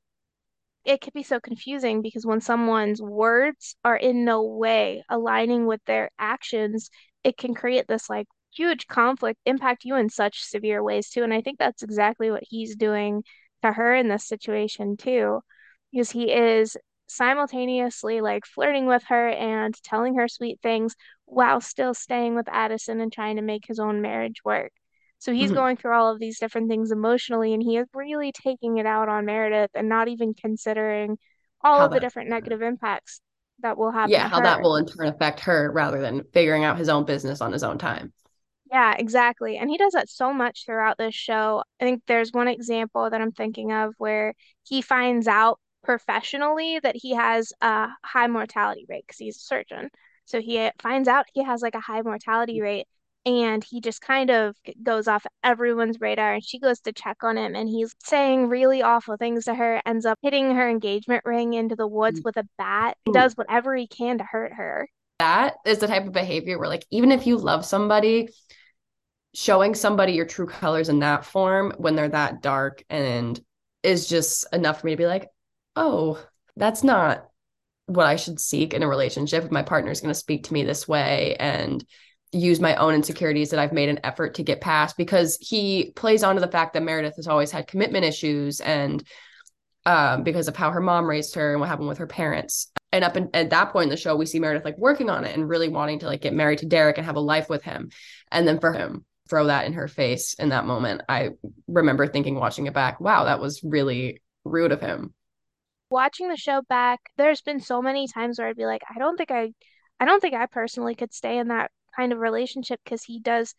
It 0.85 1.01
can 1.01 1.13
be 1.15 1.23
so 1.23 1.41
confusing 1.41 2.03
because 2.03 2.25
when 2.25 2.41
someone's 2.41 3.03
words 3.03 3.77
are 3.85 3.97
in 3.97 4.25
no 4.25 4.43
way 4.43 5.05
aligning 5.09 5.67
with 5.67 5.81
their 5.85 6.11
actions, 6.19 6.91
it 7.23 7.37
can 7.37 7.55
create 7.55 7.87
this 7.87 8.09
like 8.09 8.27
huge 8.55 8.87
conflict, 8.87 9.39
impact 9.45 9.85
you 9.85 9.97
in 9.97 10.09
such 10.09 10.43
severe 10.43 10.83
ways 10.83 11.11
too. 11.11 11.23
And 11.23 11.35
I 11.35 11.43
think 11.43 11.59
that's 11.59 11.83
exactly 11.83 12.31
what 12.31 12.45
he's 12.49 12.77
doing 12.77 13.25
to 13.63 13.73
her 13.73 13.95
in 13.95 14.09
this 14.09 14.27
situation 14.27 14.97
too, 14.97 15.41
because 15.93 16.11
he 16.11 16.33
is 16.33 16.77
simultaneously 17.09 18.21
like 18.21 18.47
flirting 18.47 18.87
with 18.87 19.03
her 19.09 19.29
and 19.29 19.75
telling 19.83 20.15
her 20.15 20.29
sweet 20.29 20.61
things 20.63 20.95
while 21.27 21.61
still 21.61 21.93
staying 21.93 22.35
with 22.35 22.49
Addison 22.49 23.01
and 23.01 23.13
trying 23.13 23.37
to 23.37 23.43
make 23.43 23.67
his 23.67 23.79
own 23.79 24.01
marriage 24.01 24.43
work. 24.45 24.73
So 25.21 25.33
he's 25.33 25.47
mm-hmm. 25.47 25.55
going 25.55 25.77
through 25.77 25.93
all 25.93 26.11
of 26.11 26.19
these 26.19 26.39
different 26.39 26.71
things 26.71 26.91
emotionally, 26.91 27.53
and 27.53 27.63
he 27.63 27.77
is 27.77 27.87
really 27.95 28.33
taking 28.33 28.79
it 28.79 28.87
out 28.87 29.09
on 29.09 29.27
Meredith 29.27 29.71
and 29.75 29.89
not 29.89 30.09
even 30.09 30.35
considering 30.35 31.19
all 31.63 31.79
how 31.79 31.85
of 31.85 31.93
the 31.93 32.01
different 32.01 32.31
negative 32.31 32.63
impacts 32.63 33.21
that 33.61 33.77
will 33.77 33.91
happen. 33.91 34.11
Yeah, 34.11 34.29
how 34.29 34.41
that 34.41 34.63
will 34.63 34.77
in 34.77 34.87
turn 34.87 35.09
affect 35.09 35.41
her 35.41 35.71
rather 35.71 36.01
than 36.01 36.25
figuring 36.33 36.65
out 36.65 36.79
his 36.79 36.89
own 36.89 37.05
business 37.05 37.43
on 37.43 37.53
his 37.53 37.63
own 37.63 37.77
time. 37.77 38.15
Yeah, 38.71 38.95
exactly. 38.97 39.59
And 39.59 39.69
he 39.69 39.77
does 39.77 39.93
that 39.93 40.09
so 40.09 40.33
much 40.33 40.65
throughout 40.65 40.97
this 40.97 41.15
show. 41.15 41.65
I 41.81 41.85
think 41.85 42.03
there's 42.07 42.33
one 42.33 42.49
example 42.49 43.11
that 43.11 43.21
I'm 43.21 43.33
thinking 43.33 43.73
of 43.73 43.95
where 43.99 44.33
he 44.63 44.81
finds 44.81 45.29
out 45.29 45.59
professionally 45.85 46.79
that 46.83 46.97
he 46.97 47.15
has 47.15 47.53
a 47.61 47.89
high 48.03 48.29
mortality 48.29 48.87
rate 48.89 49.05
because 49.07 49.19
he's 49.19 49.37
a 49.37 49.41
surgeon. 49.41 49.91
So 50.25 50.41
he 50.41 50.71
finds 50.81 51.09
out 51.09 51.27
he 51.35 51.43
has 51.43 51.61
like 51.61 51.75
a 51.75 51.81
high 51.81 52.03
mortality 52.03 52.63
rate 52.63 52.87
and 53.27 53.63
he 53.63 53.81
just 53.81 54.01
kind 54.01 54.31
of 54.31 54.57
goes 54.83 55.07
off 55.07 55.27
everyone's 55.45 56.01
radar 56.01 56.35
and 56.35 56.45
she 56.45 56.59
goes 56.59 56.81
to 56.81 56.93
check 56.93 57.19
on 57.23 57.37
him 57.37 57.55
and 57.55 57.69
he's 57.69 57.95
saying 58.03 58.49
really 58.49 58.83
awful 58.83 59.17
things 59.17 59.45
to 59.45 59.55
her 59.55 59.83
ends 59.85 60.07
up 60.07 60.19
hitting 60.23 60.55
her 60.55 60.69
engagement 60.69 61.23
ring 61.25 61.55
into 61.55 61.77
the 61.77 61.87
woods 61.87 62.21
mm. 62.21 62.25
with 62.25 62.37
a 62.37 62.49
bat 62.57 62.97
he 63.05 63.13
does 63.13 63.35
whatever 63.35 63.75
he 63.77 63.87
can 63.87 64.19
to 64.19 64.25
hurt 64.25 64.53
her 64.53 64.89
that 65.19 65.55
is 65.67 65.79
the 65.79 65.87
type 65.87 66.07
of 66.07 66.13
behavior 66.13 66.59
where 66.59 66.69
like 66.69 66.87
even 66.91 67.13
if 67.13 67.27
you 67.27 67.37
love 67.37 67.65
somebody 67.65 68.29
showing 69.35 69.75
somebody 69.75 70.13
your 70.13 70.27
true 70.27 70.47
colors 70.47 70.89
in 70.89 71.01
that 71.01 71.25
form 71.25 71.73
when 71.79 71.95
they're 71.95 72.09
that 72.09 72.43
dark 72.43 72.83
and 72.91 73.41
is 73.83 74.09
just 74.09 74.47
enough 74.53 74.81
for 74.81 74.87
me 74.87 74.93
to 74.93 74.99
be 74.99 75.07
like, 75.07 75.29
oh, 75.77 76.23
that's 76.57 76.83
not 76.83 77.27
what 77.87 78.07
I 78.07 78.17
should 78.17 78.41
seek 78.41 78.75
in 78.75 78.83
a 78.83 78.89
relationship. 78.89 79.45
If 79.45 79.51
my 79.51 79.63
partner 79.63 79.91
is 79.91 80.01
going 80.01 80.13
to 80.13 80.19
speak 80.19 80.45
to 80.45 80.53
me 80.53 80.65
this 80.65 80.87
way 80.87 81.37
and 81.39 81.85
use 82.33 82.61
my 82.61 82.77
own 82.77 82.95
insecurities 82.95 83.51
that 83.51 83.59
I've 83.59 83.73
made 83.73 83.89
an 83.89 84.01
effort 84.05 84.35
to 84.35 84.43
get 84.43 84.61
past 84.61 84.97
because 84.97 85.37
he 85.41 85.93
plays 85.97 86.23
onto 86.23 86.41
the 86.41 86.51
fact 86.51 86.75
that 86.75 86.83
Meredith 86.83 87.17
has 87.17 87.27
always 87.27 87.51
had 87.51 87.67
commitment 87.67 88.05
issues 88.05 88.61
and 88.61 89.03
um, 89.87 90.23
because 90.23 90.47
of 90.47 90.57
how 90.57 90.71
her 90.71 90.81
mom 90.81 91.07
raised 91.07 91.35
her 91.35 91.53
and 91.53 91.61
what 91.61 91.69
happened 91.69 91.89
with 91.89 91.99
her 91.99 92.07
parents. 92.07 92.71
And 92.93 93.05
up 93.05 93.17
in, 93.17 93.31
at 93.35 93.51
that 93.51 93.73
point 93.73 93.85
in 93.85 93.91
the 93.91 93.97
show, 93.97 94.15
we 94.15 94.27
see 94.27 94.39
Meredith 94.39 94.65
like 94.65 94.79
working 94.79 95.11
on 95.11 95.25
it 95.25 95.35
and 95.35 95.49
really 95.49 95.69
wanting 95.69 96.01
to 96.01 96.07
like 96.07 96.21
get 96.21 96.35
married 96.35 96.59
to 96.59 96.67
Derek 96.67 96.99
and 96.99 97.07
have 97.07 97.17
a 97.17 97.21
life 97.21 97.49
with 97.49 97.63
him. 97.63 97.91
And 98.31 98.47
then 98.47 98.61
for 98.61 98.73
him, 98.73 99.05
throw 99.29 99.47
that 99.47 99.67
in 99.67 99.73
her 99.73 99.89
face 99.89 100.35
in 100.35 100.51
that 100.51 100.67
moment. 100.67 101.03
I 101.09 101.31
remember 101.69 102.07
thinking, 102.07 102.35
watching 102.35 102.67
it 102.67 102.75
back, 102.75 103.01
wow, 103.01 103.25
that 103.25 103.41
was 103.41 103.63
really 103.63 104.21
rude 104.45 104.73
of 104.73 104.81
him. 104.81 105.15
Watching 105.89 106.29
the 106.29 106.37
show 106.37 106.63
back, 106.69 107.01
there's 107.17 107.41
been 107.41 107.61
so 107.61 107.81
many 107.81 108.07
times 108.07 108.39
where 108.39 108.49
I'd 108.49 108.57
be 108.57 108.67
like, 108.67 108.83
I 108.95 108.99
don't 108.99 109.17
think 109.17 109.31
I, 109.31 109.53
I 109.99 110.05
don't 110.05 110.21
think 110.21 110.35
I 110.35 110.47
personally 110.47 110.95
could 110.95 111.13
stay 111.13 111.39
in 111.39 111.49
that 111.49 111.71
kind 112.01 112.13
of 112.13 112.19
relationship 112.19 112.81
because 112.85 113.05
he 113.05 113.21
does 113.21 113.55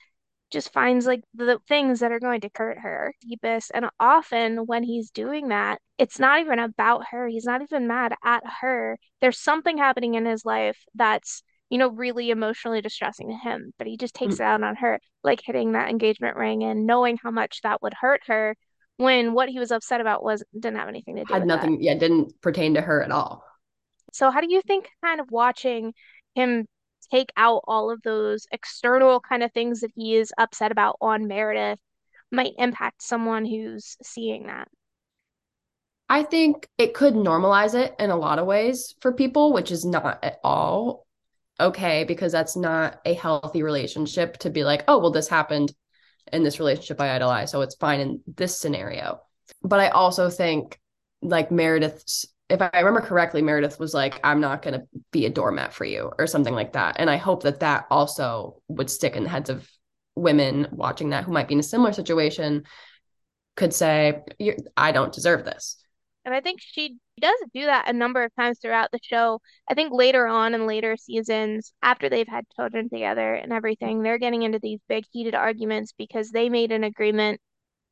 just 0.52 0.74
finds 0.74 1.08
like 1.08 1.22
the 1.34 1.60
things 1.68 2.02
that 2.02 2.12
are 2.12 2.20
going 2.20 2.42
to 2.42 2.50
hurt 2.54 2.78
her 2.80 3.14
deepest. 3.22 3.72
And 3.74 3.86
often 4.00 4.58
when 4.66 4.84
he's 4.84 5.10
doing 5.10 5.48
that, 5.48 5.80
it's 5.98 6.20
not 6.20 6.42
even 6.42 6.60
about 6.60 7.06
her. 7.12 7.28
He's 7.28 7.46
not 7.46 7.62
even 7.62 7.88
mad 7.88 8.14
at 8.24 8.44
her. 8.62 8.98
There's 9.22 9.40
something 9.40 9.78
happening 9.78 10.16
in 10.16 10.26
his 10.26 10.44
life 10.44 10.78
that's, 10.94 11.42
you 11.70 11.78
know, 11.78 11.90
really 11.90 12.32
emotionally 12.32 12.82
distressing 12.82 13.30
to 13.30 13.36
him, 13.50 13.72
but 13.78 13.88
he 13.88 13.96
just 13.96 14.14
takes 14.14 14.36
mm-hmm. 14.36 14.44
it 14.44 14.46
out 14.46 14.64
on 14.64 14.76
her, 14.76 15.00
like 15.24 15.40
hitting 15.42 15.72
that 15.72 15.90
engagement 15.90 16.36
ring 16.36 16.64
and 16.64 16.86
knowing 16.86 17.18
how 17.24 17.32
much 17.32 17.62
that 17.64 17.82
would 17.82 17.94
hurt 17.94 18.22
her 18.28 18.56
when 18.98 19.34
what 19.34 19.48
he 19.48 19.58
was 19.58 19.72
upset 19.72 20.02
about 20.02 20.22
was 20.22 20.44
didn't 20.54 20.78
have 20.78 20.90
anything 20.90 21.16
to 21.16 21.24
do 21.24 21.34
had 21.34 21.48
nothing 21.48 21.78
that. 21.78 21.84
yeah 21.84 21.96
didn't 21.96 22.40
pertain 22.42 22.76
to 22.76 22.82
her 22.82 23.02
at 23.02 23.10
all 23.10 23.44
so 24.14 24.30
how 24.30 24.42
do 24.42 24.48
you 24.52 24.62
think 24.62 24.88
kind 25.04 25.20
of 25.20 25.32
watching 25.32 25.92
him 26.36 26.68
take 27.12 27.32
out 27.38 27.64
all 27.68 27.92
of 27.92 28.02
those 28.04 28.48
external 28.52 29.20
kind 29.20 29.44
of 29.44 29.52
things 29.52 29.82
that 29.82 29.92
he 29.96 30.16
is 30.16 30.34
upset 30.38 30.72
about 30.72 30.98
on 31.02 31.28
Meredith 31.28 31.80
might 32.32 32.54
impact 32.58 33.02
someone 33.02 33.46
who's 33.46 33.98
seeing 34.02 34.48
that. 34.48 34.68
I 36.08 36.24
think 36.24 36.68
it 36.78 36.94
could 36.94 37.14
normalize 37.14 37.74
it 37.74 37.96
in 38.00 38.10
a 38.10 38.18
lot 38.18 38.40
of 38.40 38.46
ways 38.46 38.96
for 39.00 39.14
people, 39.14 39.54
which 39.54 39.72
is 39.72 39.86
not 39.86 40.24
at 40.24 40.40
all 40.44 41.06
okay 41.60 42.04
because 42.06 42.32
that's 42.32 42.56
not 42.56 43.00
a 43.06 43.14
healthy 43.14 43.64
relationship 43.64 44.38
to 44.38 44.50
be 44.50 44.64
like, 44.64 44.84
oh, 44.88 45.00
well, 45.00 45.12
this 45.12 45.28
happened 45.28 45.72
in 46.32 46.44
this 46.44 46.60
relationship 46.60 47.00
I 47.00 47.16
idolize, 47.16 47.52
so 47.52 47.62
it's 47.62 47.76
fine 47.76 48.00
in 48.00 48.22
this 48.28 48.58
scenario. 48.58 49.22
But 49.64 49.80
I 49.80 49.90
also 49.90 50.30
think 50.30 50.80
like 51.22 51.52
Meredith's 51.52 52.26
if 52.52 52.62
I 52.62 52.80
remember 52.80 53.02
correctly, 53.02 53.42
Meredith 53.42 53.80
was 53.80 53.94
like, 53.94 54.20
I'm 54.24 54.42
not 54.42 54.62
going 54.62 54.80
to 54.80 54.86
be 55.12 55.26
a 55.26 55.30
doormat 55.30 55.74
for 55.74 55.86
you 55.86 56.12
or 56.20 56.28
something 56.28 56.54
like 56.54 56.74
that. 56.74 56.98
And 57.00 57.10
I 57.10 57.16
hope 57.16 57.44
that 57.44 57.62
that 57.62 57.86
also 57.90 58.62
would 58.68 58.90
stick 58.90 59.16
in 59.16 59.24
the 59.24 59.30
heads 59.30 59.50
of 59.50 59.70
women 60.16 60.68
watching 60.72 61.12
that 61.12 61.24
who 61.24 61.32
might 61.32 61.48
be 61.48 61.54
in 61.54 61.62
a 61.62 61.64
similar 61.64 61.94
situation 61.94 62.64
could 63.56 63.74
say, 63.74 64.22
I 64.76 64.92
don't 64.92 65.14
deserve 65.14 65.46
this. 65.46 65.78
And 66.26 66.36
I 66.36 66.42
think 66.42 66.60
she 66.62 66.98
does 67.20 67.40
do 67.54 67.66
that 67.66 67.90
a 67.90 67.94
number 67.94 68.24
of 68.24 68.36
times 68.36 68.60
throughout 68.60 68.92
the 68.92 69.00
show. 69.02 69.40
I 69.70 69.74
think 69.74 69.94
later 69.94 70.28
on 70.28 70.54
in 70.54 70.68
later 70.68 70.98
seasons, 70.98 71.74
after 71.82 72.10
they've 72.10 72.28
had 72.28 72.44
children 72.56 72.90
together 72.90 73.34
and 73.34 73.54
everything, 73.54 74.04
they're 74.04 74.20
getting 74.20 74.44
into 74.44 74.60
these 74.62 74.80
big 74.90 75.06
heated 75.12 75.36
arguments 75.36 75.94
because 75.98 76.32
they 76.32 76.50
made 76.50 76.72
an 76.72 76.84
agreement 76.84 77.40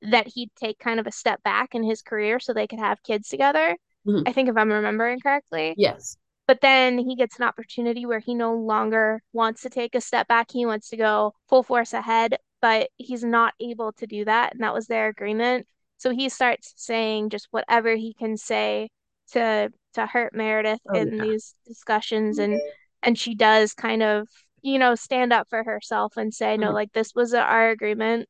that 0.01 0.27
he'd 0.27 0.51
take 0.61 0.79
kind 0.79 0.99
of 0.99 1.07
a 1.07 1.11
step 1.11 1.41
back 1.43 1.73
in 1.73 1.83
his 1.83 2.01
career 2.01 2.39
so 2.39 2.53
they 2.53 2.67
could 2.67 2.79
have 2.79 3.01
kids 3.03 3.29
together. 3.29 3.75
Mm-hmm. 4.07 4.27
I 4.27 4.31
think 4.31 4.49
if 4.49 4.57
I'm 4.57 4.71
remembering 4.71 5.19
correctly. 5.19 5.73
Yes. 5.77 6.17
But 6.47 6.61
then 6.61 6.97
he 6.97 7.15
gets 7.15 7.37
an 7.37 7.43
opportunity 7.43 8.05
where 8.05 8.19
he 8.19 8.33
no 8.33 8.55
longer 8.55 9.21
wants 9.33 9.61
to 9.61 9.69
take 9.69 9.93
a 9.93 10.01
step 10.01 10.27
back. 10.27 10.47
He 10.51 10.65
wants 10.65 10.89
to 10.89 10.97
go 10.97 11.33
full 11.47 11.61
force 11.61 11.93
ahead, 11.93 12.37
but 12.59 12.89
he's 12.97 13.23
not 13.23 13.53
able 13.59 13.93
to 13.93 14.07
do 14.07 14.25
that. 14.25 14.53
And 14.53 14.63
that 14.63 14.73
was 14.73 14.87
their 14.87 15.09
agreement. 15.09 15.67
So 15.97 16.09
he 16.09 16.29
starts 16.29 16.73
saying 16.75 17.29
just 17.29 17.47
whatever 17.51 17.95
he 17.95 18.13
can 18.13 18.35
say 18.35 18.89
to 19.33 19.71
to 19.93 20.05
hurt 20.05 20.33
Meredith 20.33 20.79
oh, 20.89 20.97
in 20.97 21.13
yeah. 21.13 21.23
these 21.23 21.53
discussions 21.67 22.39
and 22.39 22.59
and 23.03 23.17
she 23.17 23.35
does 23.35 23.73
kind 23.73 24.01
of, 24.01 24.27
you 24.61 24.79
know, 24.79 24.95
stand 24.95 25.31
up 25.31 25.47
for 25.49 25.63
herself 25.63 26.17
and 26.17 26.33
say, 26.33 26.53
mm-hmm. 26.53 26.63
no, 26.63 26.71
like 26.71 26.91
this 26.93 27.13
was 27.13 27.33
our 27.33 27.69
agreement 27.69 28.27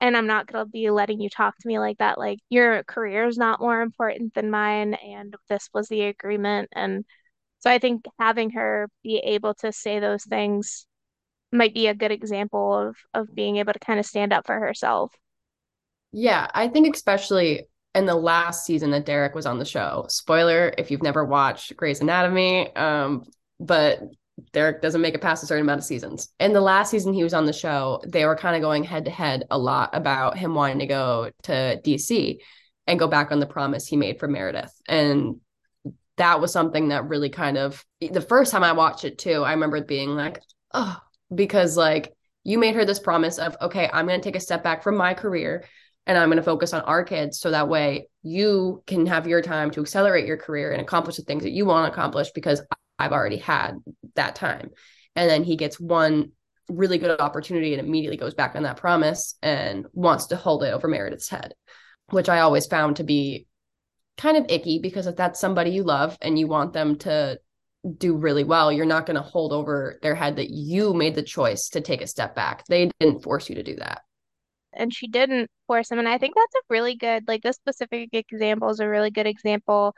and 0.00 0.16
I'm 0.16 0.26
not 0.26 0.46
going 0.46 0.64
to 0.64 0.70
be 0.70 0.90
letting 0.90 1.20
you 1.20 1.28
talk 1.28 1.56
to 1.58 1.68
me 1.68 1.78
like 1.78 1.98
that. 1.98 2.18
Like 2.18 2.38
your 2.48 2.84
career 2.84 3.26
is 3.26 3.36
not 3.36 3.60
more 3.60 3.80
important 3.80 4.34
than 4.34 4.50
mine, 4.50 4.94
and 4.94 5.34
this 5.48 5.68
was 5.72 5.88
the 5.88 6.02
agreement. 6.02 6.68
And 6.72 7.04
so 7.60 7.70
I 7.70 7.78
think 7.78 8.04
having 8.18 8.50
her 8.50 8.88
be 9.02 9.18
able 9.18 9.54
to 9.54 9.72
say 9.72 9.98
those 9.98 10.24
things 10.24 10.86
might 11.50 11.74
be 11.74 11.86
a 11.86 11.94
good 11.94 12.12
example 12.12 12.74
of 12.74 12.96
of 13.14 13.34
being 13.34 13.56
able 13.56 13.72
to 13.72 13.78
kind 13.78 13.98
of 13.98 14.06
stand 14.06 14.32
up 14.32 14.46
for 14.46 14.58
herself. 14.58 15.12
Yeah, 16.12 16.48
I 16.54 16.68
think 16.68 16.94
especially 16.94 17.66
in 17.94 18.06
the 18.06 18.14
last 18.14 18.64
season 18.64 18.90
that 18.92 19.06
Derek 19.06 19.34
was 19.34 19.46
on 19.46 19.58
the 19.58 19.64
show. 19.64 20.06
Spoiler 20.08 20.72
if 20.78 20.90
you've 20.90 21.02
never 21.02 21.24
watched 21.24 21.76
Grey's 21.76 22.00
Anatomy, 22.00 22.74
um, 22.76 23.24
but 23.58 24.00
Derek 24.52 24.82
doesn't 24.82 25.00
make 25.00 25.14
it 25.14 25.20
past 25.20 25.42
a 25.42 25.46
certain 25.46 25.64
amount 25.64 25.78
of 25.78 25.84
seasons. 25.84 26.28
And 26.38 26.54
the 26.54 26.60
last 26.60 26.90
season 26.90 27.12
he 27.12 27.24
was 27.24 27.34
on 27.34 27.46
the 27.46 27.52
show, 27.52 28.00
they 28.06 28.24
were 28.24 28.36
kind 28.36 28.56
of 28.56 28.62
going 28.62 28.84
head 28.84 29.04
to 29.06 29.10
head 29.10 29.44
a 29.50 29.58
lot 29.58 29.90
about 29.92 30.38
him 30.38 30.54
wanting 30.54 30.80
to 30.80 30.86
go 30.86 31.30
to 31.44 31.80
DC 31.84 32.38
and 32.86 32.98
go 32.98 33.08
back 33.08 33.32
on 33.32 33.40
the 33.40 33.46
promise 33.46 33.86
he 33.86 33.96
made 33.96 34.18
for 34.18 34.28
Meredith. 34.28 34.72
And 34.88 35.40
that 36.16 36.40
was 36.40 36.52
something 36.52 36.88
that 36.88 37.08
really 37.08 37.28
kind 37.30 37.56
of 37.56 37.84
the 38.00 38.20
first 38.20 38.50
time 38.50 38.64
I 38.64 38.72
watched 38.72 39.04
it 39.04 39.18
too, 39.18 39.44
I 39.44 39.52
remember 39.52 39.82
being 39.82 40.10
like, 40.10 40.40
oh, 40.74 40.98
because 41.34 41.76
like 41.76 42.12
you 42.44 42.58
made 42.58 42.74
her 42.74 42.84
this 42.84 42.98
promise 42.98 43.38
of, 43.38 43.56
okay, 43.60 43.88
I'm 43.92 44.06
going 44.06 44.20
to 44.20 44.24
take 44.24 44.36
a 44.36 44.40
step 44.40 44.62
back 44.62 44.82
from 44.82 44.96
my 44.96 45.14
career 45.14 45.64
and 46.06 46.16
I'm 46.16 46.28
going 46.28 46.38
to 46.38 46.42
focus 46.42 46.72
on 46.72 46.80
our 46.82 47.04
kids 47.04 47.38
so 47.38 47.50
that 47.50 47.68
way 47.68 48.08
you 48.22 48.82
can 48.86 49.06
have 49.06 49.28
your 49.28 49.42
time 49.42 49.70
to 49.72 49.82
accelerate 49.82 50.26
your 50.26 50.38
career 50.38 50.72
and 50.72 50.80
accomplish 50.80 51.16
the 51.16 51.22
things 51.22 51.42
that 51.42 51.52
you 51.52 51.66
want 51.66 51.86
to 51.86 51.92
accomplish 51.92 52.30
because 52.30 52.62
I've 52.98 53.12
already 53.12 53.36
had 53.38 53.76
that 54.14 54.34
time. 54.34 54.70
And 55.16 55.28
then 55.28 55.44
he 55.44 55.56
gets 55.56 55.80
one 55.80 56.32
really 56.68 56.98
good 56.98 57.20
opportunity 57.20 57.74
and 57.74 57.86
immediately 57.86 58.16
goes 58.16 58.34
back 58.34 58.54
on 58.54 58.64
that 58.64 58.76
promise 58.76 59.36
and 59.42 59.86
wants 59.92 60.26
to 60.26 60.36
hold 60.36 60.62
it 60.62 60.72
over 60.72 60.86
Meredith's 60.86 61.28
head, 61.28 61.54
which 62.10 62.28
I 62.28 62.40
always 62.40 62.66
found 62.66 62.96
to 62.96 63.04
be 63.04 63.46
kind 64.16 64.36
of 64.36 64.46
icky 64.48 64.78
because 64.78 65.06
if 65.06 65.16
that's 65.16 65.40
somebody 65.40 65.70
you 65.70 65.82
love 65.82 66.18
and 66.20 66.38
you 66.38 66.46
want 66.46 66.72
them 66.72 66.96
to 66.98 67.38
do 67.96 68.16
really 68.16 68.44
well, 68.44 68.72
you're 68.72 68.84
not 68.84 69.06
going 69.06 69.16
to 69.16 69.22
hold 69.22 69.52
over 69.52 69.98
their 70.02 70.14
head 70.14 70.36
that 70.36 70.50
you 70.50 70.92
made 70.92 71.14
the 71.14 71.22
choice 71.22 71.68
to 71.70 71.80
take 71.80 72.02
a 72.02 72.06
step 72.06 72.34
back. 72.34 72.66
They 72.66 72.90
didn't 73.00 73.22
force 73.22 73.48
you 73.48 73.54
to 73.54 73.62
do 73.62 73.76
that. 73.76 74.02
And 74.72 74.92
she 74.92 75.08
didn't 75.08 75.50
force 75.66 75.90
him. 75.90 75.98
And 75.98 76.08
I 76.08 76.18
think 76.18 76.34
that's 76.34 76.54
a 76.54 76.66
really 76.68 76.96
good, 76.96 77.26
like, 77.26 77.42
this 77.42 77.56
specific 77.56 78.10
example 78.12 78.68
is 78.68 78.80
a 78.80 78.88
really 78.88 79.10
good 79.10 79.26
example 79.26 79.94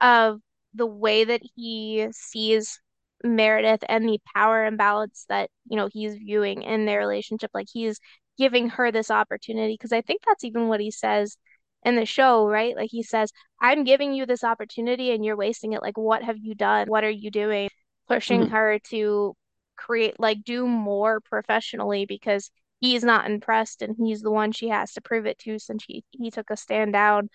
of 0.00 0.40
the 0.78 0.86
way 0.86 1.24
that 1.24 1.42
he 1.54 2.08
sees 2.12 2.80
Meredith 3.24 3.84
and 3.88 4.08
the 4.08 4.20
power 4.34 4.64
imbalance 4.64 5.26
that, 5.28 5.50
you 5.68 5.76
know, 5.76 5.88
he's 5.92 6.14
viewing 6.14 6.62
in 6.62 6.86
their 6.86 7.00
relationship. 7.00 7.50
Like 7.52 7.66
he's 7.70 8.00
giving 8.38 8.70
her 8.70 8.90
this 8.92 9.10
opportunity 9.10 9.74
because 9.74 9.92
I 9.92 10.00
think 10.00 10.22
that's 10.26 10.44
even 10.44 10.68
what 10.68 10.80
he 10.80 10.90
says 10.90 11.36
in 11.84 11.96
the 11.96 12.06
show, 12.06 12.46
right? 12.46 12.76
Like 12.76 12.90
he 12.90 13.02
says, 13.02 13.32
I'm 13.60 13.84
giving 13.84 14.14
you 14.14 14.24
this 14.24 14.44
opportunity 14.44 15.10
and 15.10 15.24
you're 15.24 15.36
wasting 15.36 15.72
it. 15.72 15.82
Like, 15.82 15.98
what 15.98 16.22
have 16.22 16.38
you 16.38 16.54
done? 16.54 16.88
What 16.88 17.04
are 17.04 17.10
you 17.10 17.30
doing? 17.30 17.68
Pushing 18.06 18.42
mm-hmm. 18.42 18.52
her 18.52 18.78
to 18.90 19.34
create, 19.76 20.18
like, 20.18 20.44
do 20.44 20.66
more 20.66 21.20
professionally 21.20 22.06
because 22.06 22.50
he's 22.80 23.02
not 23.02 23.28
impressed 23.28 23.82
and 23.82 23.96
he's 23.98 24.22
the 24.22 24.30
one 24.30 24.52
she 24.52 24.68
has 24.68 24.92
to 24.92 25.00
prove 25.00 25.26
it 25.26 25.38
to 25.40 25.58
since 25.58 25.84
he, 25.86 26.04
he 26.10 26.30
took 26.30 26.50
a 26.50 26.56
stand 26.56 26.92
down 26.92 27.28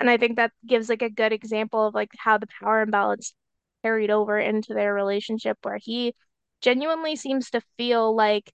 and 0.00 0.10
I 0.10 0.16
think 0.16 0.36
that 0.36 0.52
gives 0.66 0.88
like 0.88 1.02
a 1.02 1.10
good 1.10 1.32
example 1.32 1.86
of 1.86 1.94
like 1.94 2.10
how 2.18 2.38
the 2.38 2.48
power 2.60 2.82
imbalance 2.82 3.34
carried 3.82 4.10
over 4.10 4.38
into 4.38 4.74
their 4.74 4.92
relationship 4.92 5.58
where 5.62 5.78
he 5.80 6.14
genuinely 6.60 7.16
seems 7.16 7.50
to 7.50 7.60
feel 7.76 8.14
like 8.14 8.50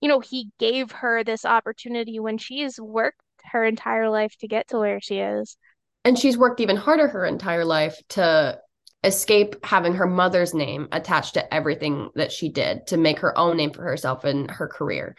you 0.00 0.08
know 0.08 0.20
he 0.20 0.50
gave 0.58 0.90
her 0.92 1.22
this 1.22 1.44
opportunity 1.44 2.18
when 2.18 2.38
she's 2.38 2.80
worked 2.80 3.20
her 3.44 3.64
entire 3.64 4.08
life 4.08 4.36
to 4.40 4.48
get 4.48 4.68
to 4.68 4.78
where 4.78 5.00
she 5.00 5.18
is. 5.18 5.56
And 6.04 6.18
she's 6.18 6.38
worked 6.38 6.60
even 6.60 6.76
harder 6.76 7.08
her 7.08 7.24
entire 7.24 7.64
life 7.64 7.96
to 8.10 8.58
escape 9.02 9.56
having 9.64 9.94
her 9.94 10.06
mother's 10.06 10.54
name 10.54 10.88
attached 10.92 11.34
to 11.34 11.54
everything 11.54 12.10
that 12.14 12.32
she 12.32 12.50
did 12.50 12.86
to 12.88 12.96
make 12.96 13.20
her 13.20 13.36
own 13.36 13.56
name 13.56 13.72
for 13.72 13.82
herself 13.82 14.24
in 14.24 14.48
her 14.48 14.68
career. 14.68 15.16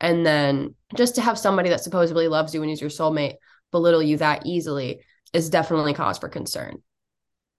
And 0.00 0.24
then 0.24 0.74
just 0.94 1.16
to 1.16 1.20
have 1.20 1.38
somebody 1.38 1.70
that 1.70 1.82
supposedly 1.82 2.28
loves 2.28 2.54
you 2.54 2.62
and 2.62 2.70
is 2.70 2.80
your 2.80 2.90
soulmate 2.90 3.34
belittle 3.70 4.02
you 4.02 4.16
that 4.18 4.46
easily 4.46 5.00
is 5.32 5.50
definitely 5.50 5.94
cause 5.94 6.18
for 6.18 6.28
concern. 6.28 6.82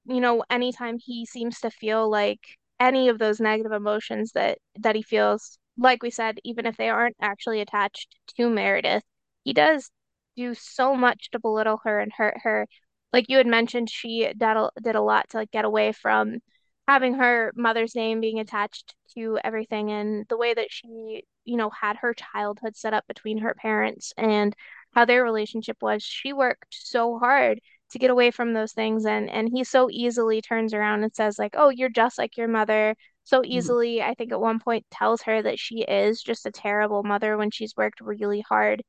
You 0.05 0.21
know, 0.21 0.43
anytime 0.49 0.97
he 0.99 1.25
seems 1.25 1.59
to 1.61 1.69
feel 1.69 2.09
like 2.09 2.39
any 2.79 3.09
of 3.09 3.19
those 3.19 3.39
negative 3.39 3.71
emotions 3.71 4.31
that 4.33 4.57
that 4.79 4.95
he 4.95 5.03
feels 5.03 5.57
like 5.77 6.03
we 6.03 6.11
said, 6.11 6.39
even 6.43 6.65
if 6.65 6.77
they 6.77 6.89
aren't 6.89 7.15
actually 7.21 7.61
attached 7.61 8.15
to 8.37 8.49
Meredith, 8.49 9.03
he 9.43 9.53
does 9.53 9.89
do 10.35 10.53
so 10.53 10.95
much 10.95 11.29
to 11.31 11.39
belittle 11.39 11.79
her 11.85 11.99
and 11.99 12.11
hurt 12.15 12.37
her. 12.43 12.67
Like 13.13 13.25
you 13.29 13.37
had 13.37 13.47
mentioned, 13.47 13.89
she 13.89 14.27
did 14.27 14.41
a, 14.41 14.69
did 14.81 14.95
a 14.95 15.01
lot 15.01 15.29
to 15.29 15.37
like 15.37 15.51
get 15.51 15.65
away 15.65 15.91
from 15.93 16.39
having 16.87 17.15
her 17.15 17.51
mother's 17.55 17.95
name 17.95 18.19
being 18.19 18.39
attached 18.39 18.95
to 19.15 19.39
everything 19.43 19.91
and 19.91 20.25
the 20.27 20.37
way 20.37 20.53
that 20.53 20.71
she, 20.71 21.23
you 21.45 21.57
know, 21.57 21.69
had 21.69 21.97
her 21.97 22.13
childhood 22.13 22.75
set 22.75 22.93
up 22.93 23.05
between 23.07 23.39
her 23.39 23.53
parents 23.53 24.13
and 24.17 24.55
how 24.93 25.05
their 25.05 25.23
relationship 25.23 25.77
was. 25.81 26.03
She 26.03 26.33
worked 26.33 26.67
so 26.71 27.17
hard 27.19 27.59
to 27.91 27.99
get 27.99 28.09
away 28.11 28.31
from 28.31 28.53
those 28.53 28.71
things 28.73 29.05
and 29.05 29.29
and 29.29 29.49
he 29.49 29.63
so 29.63 29.89
easily 29.91 30.41
turns 30.41 30.73
around 30.73 31.03
and 31.03 31.13
says 31.15 31.39
like, 31.39 31.55
"Oh, 31.57 31.69
you're 31.69 31.89
just 31.89 32.17
like 32.17 32.37
your 32.37 32.47
mother." 32.47 32.95
So 33.23 33.43
Mhm. 33.51 33.73
easily, 33.73 34.01
I 34.01 34.13
think 34.15 34.31
at 34.31 34.39
one 34.41 34.59
point 34.59 34.85
tells 34.91 35.21
her 35.23 35.41
that 35.41 35.59
she 35.59 35.81
is 35.83 36.21
just 36.21 36.45
a 36.45 36.51
terrible 36.51 37.03
mother 37.03 37.37
when 37.37 37.51
she's 37.51 37.75
worked 37.77 38.01
really 38.01 38.41
hard 38.41 38.83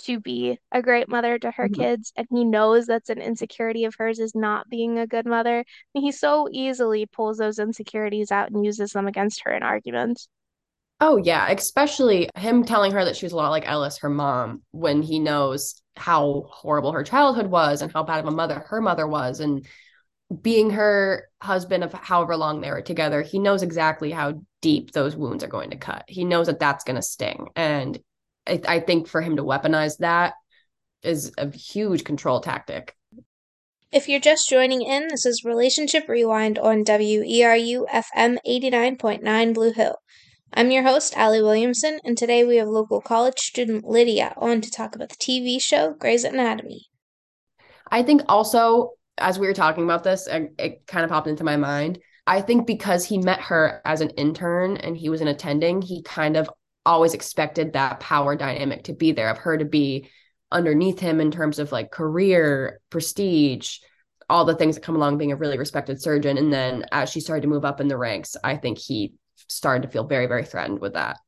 to 0.00 0.18
be 0.20 0.58
a 0.72 0.82
great 0.82 1.08
mother 1.08 1.38
to 1.38 1.50
her 1.52 1.68
Mhm. 1.68 1.70
kids 1.70 2.12
and 2.16 2.26
he 2.30 2.44
knows 2.44 2.86
that's 2.86 3.08
an 3.10 3.20
insecurity 3.22 3.84
of 3.84 3.94
hers 3.96 4.18
is 4.18 4.34
not 4.34 4.68
being 4.68 4.98
a 4.98 5.06
good 5.06 5.26
mother. 5.26 5.64
And 5.94 6.02
he 6.04 6.12
so 6.12 6.48
easily 6.50 7.06
pulls 7.06 7.38
those 7.38 7.58
insecurities 7.58 8.30
out 8.32 8.50
and 8.50 8.64
uses 8.64 8.92
them 8.92 9.06
against 9.06 9.42
her 9.44 9.52
in 9.54 9.62
arguments. 9.62 10.28
Oh 11.04 11.16
yeah, 11.16 11.50
especially 11.50 12.30
him 12.36 12.62
telling 12.62 12.92
her 12.92 13.04
that 13.04 13.16
she 13.16 13.26
was 13.26 13.32
a 13.32 13.36
lot 13.36 13.50
like 13.50 13.66
Ellis, 13.66 13.98
her 13.98 14.08
mom, 14.08 14.62
when 14.70 15.02
he 15.02 15.18
knows 15.18 15.82
how 15.96 16.44
horrible 16.48 16.92
her 16.92 17.02
childhood 17.02 17.48
was 17.48 17.82
and 17.82 17.92
how 17.92 18.04
bad 18.04 18.20
of 18.20 18.26
a 18.26 18.30
mother 18.30 18.60
her 18.68 18.80
mother 18.80 19.08
was, 19.08 19.40
and 19.40 19.66
being 20.40 20.70
her 20.70 21.28
husband 21.42 21.82
of 21.82 21.92
however 21.92 22.36
long 22.36 22.60
they 22.60 22.70
were 22.70 22.82
together, 22.82 23.20
he 23.20 23.40
knows 23.40 23.64
exactly 23.64 24.12
how 24.12 24.40
deep 24.60 24.92
those 24.92 25.16
wounds 25.16 25.42
are 25.42 25.48
going 25.48 25.70
to 25.70 25.76
cut. 25.76 26.04
He 26.06 26.24
knows 26.24 26.46
that 26.46 26.60
that's 26.60 26.84
going 26.84 26.94
to 26.94 27.02
sting, 27.02 27.48
and 27.56 27.98
I, 28.46 28.60
I 28.68 28.78
think 28.78 29.08
for 29.08 29.20
him 29.20 29.34
to 29.38 29.42
weaponize 29.42 29.98
that 29.98 30.34
is 31.02 31.32
a 31.36 31.50
huge 31.50 32.04
control 32.04 32.38
tactic. 32.38 32.94
If 33.90 34.08
you're 34.08 34.20
just 34.20 34.48
joining 34.48 34.82
in, 34.82 35.08
this 35.08 35.26
is 35.26 35.42
Relationship 35.44 36.08
Rewind 36.08 36.60
on 36.60 36.84
WERU 36.84 37.88
FM 37.90 38.38
89.9 38.46 39.52
Blue 39.52 39.72
Hill. 39.72 39.96
I'm 40.54 40.70
your 40.70 40.82
host, 40.82 41.16
Allie 41.16 41.40
Williamson, 41.40 41.98
and 42.04 42.16
today 42.16 42.44
we 42.44 42.56
have 42.56 42.68
local 42.68 43.00
college 43.00 43.38
student 43.38 43.86
Lydia 43.86 44.34
on 44.36 44.60
to 44.60 44.70
talk 44.70 44.94
about 44.94 45.08
the 45.08 45.16
TV 45.16 45.58
show 45.58 45.94
Grey's 45.94 46.24
Anatomy. 46.24 46.88
I 47.90 48.02
think 48.02 48.20
also, 48.28 48.90
as 49.16 49.38
we 49.38 49.46
were 49.46 49.54
talking 49.54 49.84
about 49.84 50.04
this, 50.04 50.26
it, 50.26 50.52
it 50.58 50.86
kind 50.86 51.04
of 51.04 51.10
popped 51.10 51.26
into 51.26 51.42
my 51.42 51.56
mind. 51.56 52.00
I 52.26 52.42
think 52.42 52.66
because 52.66 53.06
he 53.06 53.16
met 53.16 53.40
her 53.40 53.80
as 53.86 54.02
an 54.02 54.10
intern 54.10 54.76
and 54.76 54.94
he 54.94 55.08
was 55.08 55.22
an 55.22 55.28
attending, 55.28 55.80
he 55.80 56.02
kind 56.02 56.36
of 56.36 56.50
always 56.84 57.14
expected 57.14 57.72
that 57.72 58.00
power 58.00 58.36
dynamic 58.36 58.84
to 58.84 58.92
be 58.92 59.12
there, 59.12 59.30
of 59.30 59.38
her 59.38 59.56
to 59.56 59.64
be 59.64 60.10
underneath 60.50 60.98
him 60.98 61.18
in 61.18 61.30
terms 61.30 61.60
of 61.60 61.72
like 61.72 61.90
career, 61.90 62.78
prestige, 62.90 63.78
all 64.28 64.44
the 64.44 64.54
things 64.54 64.74
that 64.74 64.84
come 64.84 64.96
along 64.96 65.16
being 65.16 65.32
a 65.32 65.36
really 65.36 65.56
respected 65.56 66.02
surgeon. 66.02 66.36
And 66.36 66.52
then 66.52 66.84
as 66.92 67.08
she 67.08 67.20
started 67.20 67.40
to 67.42 67.48
move 67.48 67.64
up 67.64 67.80
in 67.80 67.88
the 67.88 67.96
ranks, 67.96 68.36
I 68.44 68.58
think 68.58 68.76
he 68.76 69.14
started 69.48 69.82
to 69.82 69.88
feel 69.88 70.04
very, 70.04 70.26
very 70.26 70.44
threatened 70.44 70.80
with 70.80 70.94
that. 70.94 71.18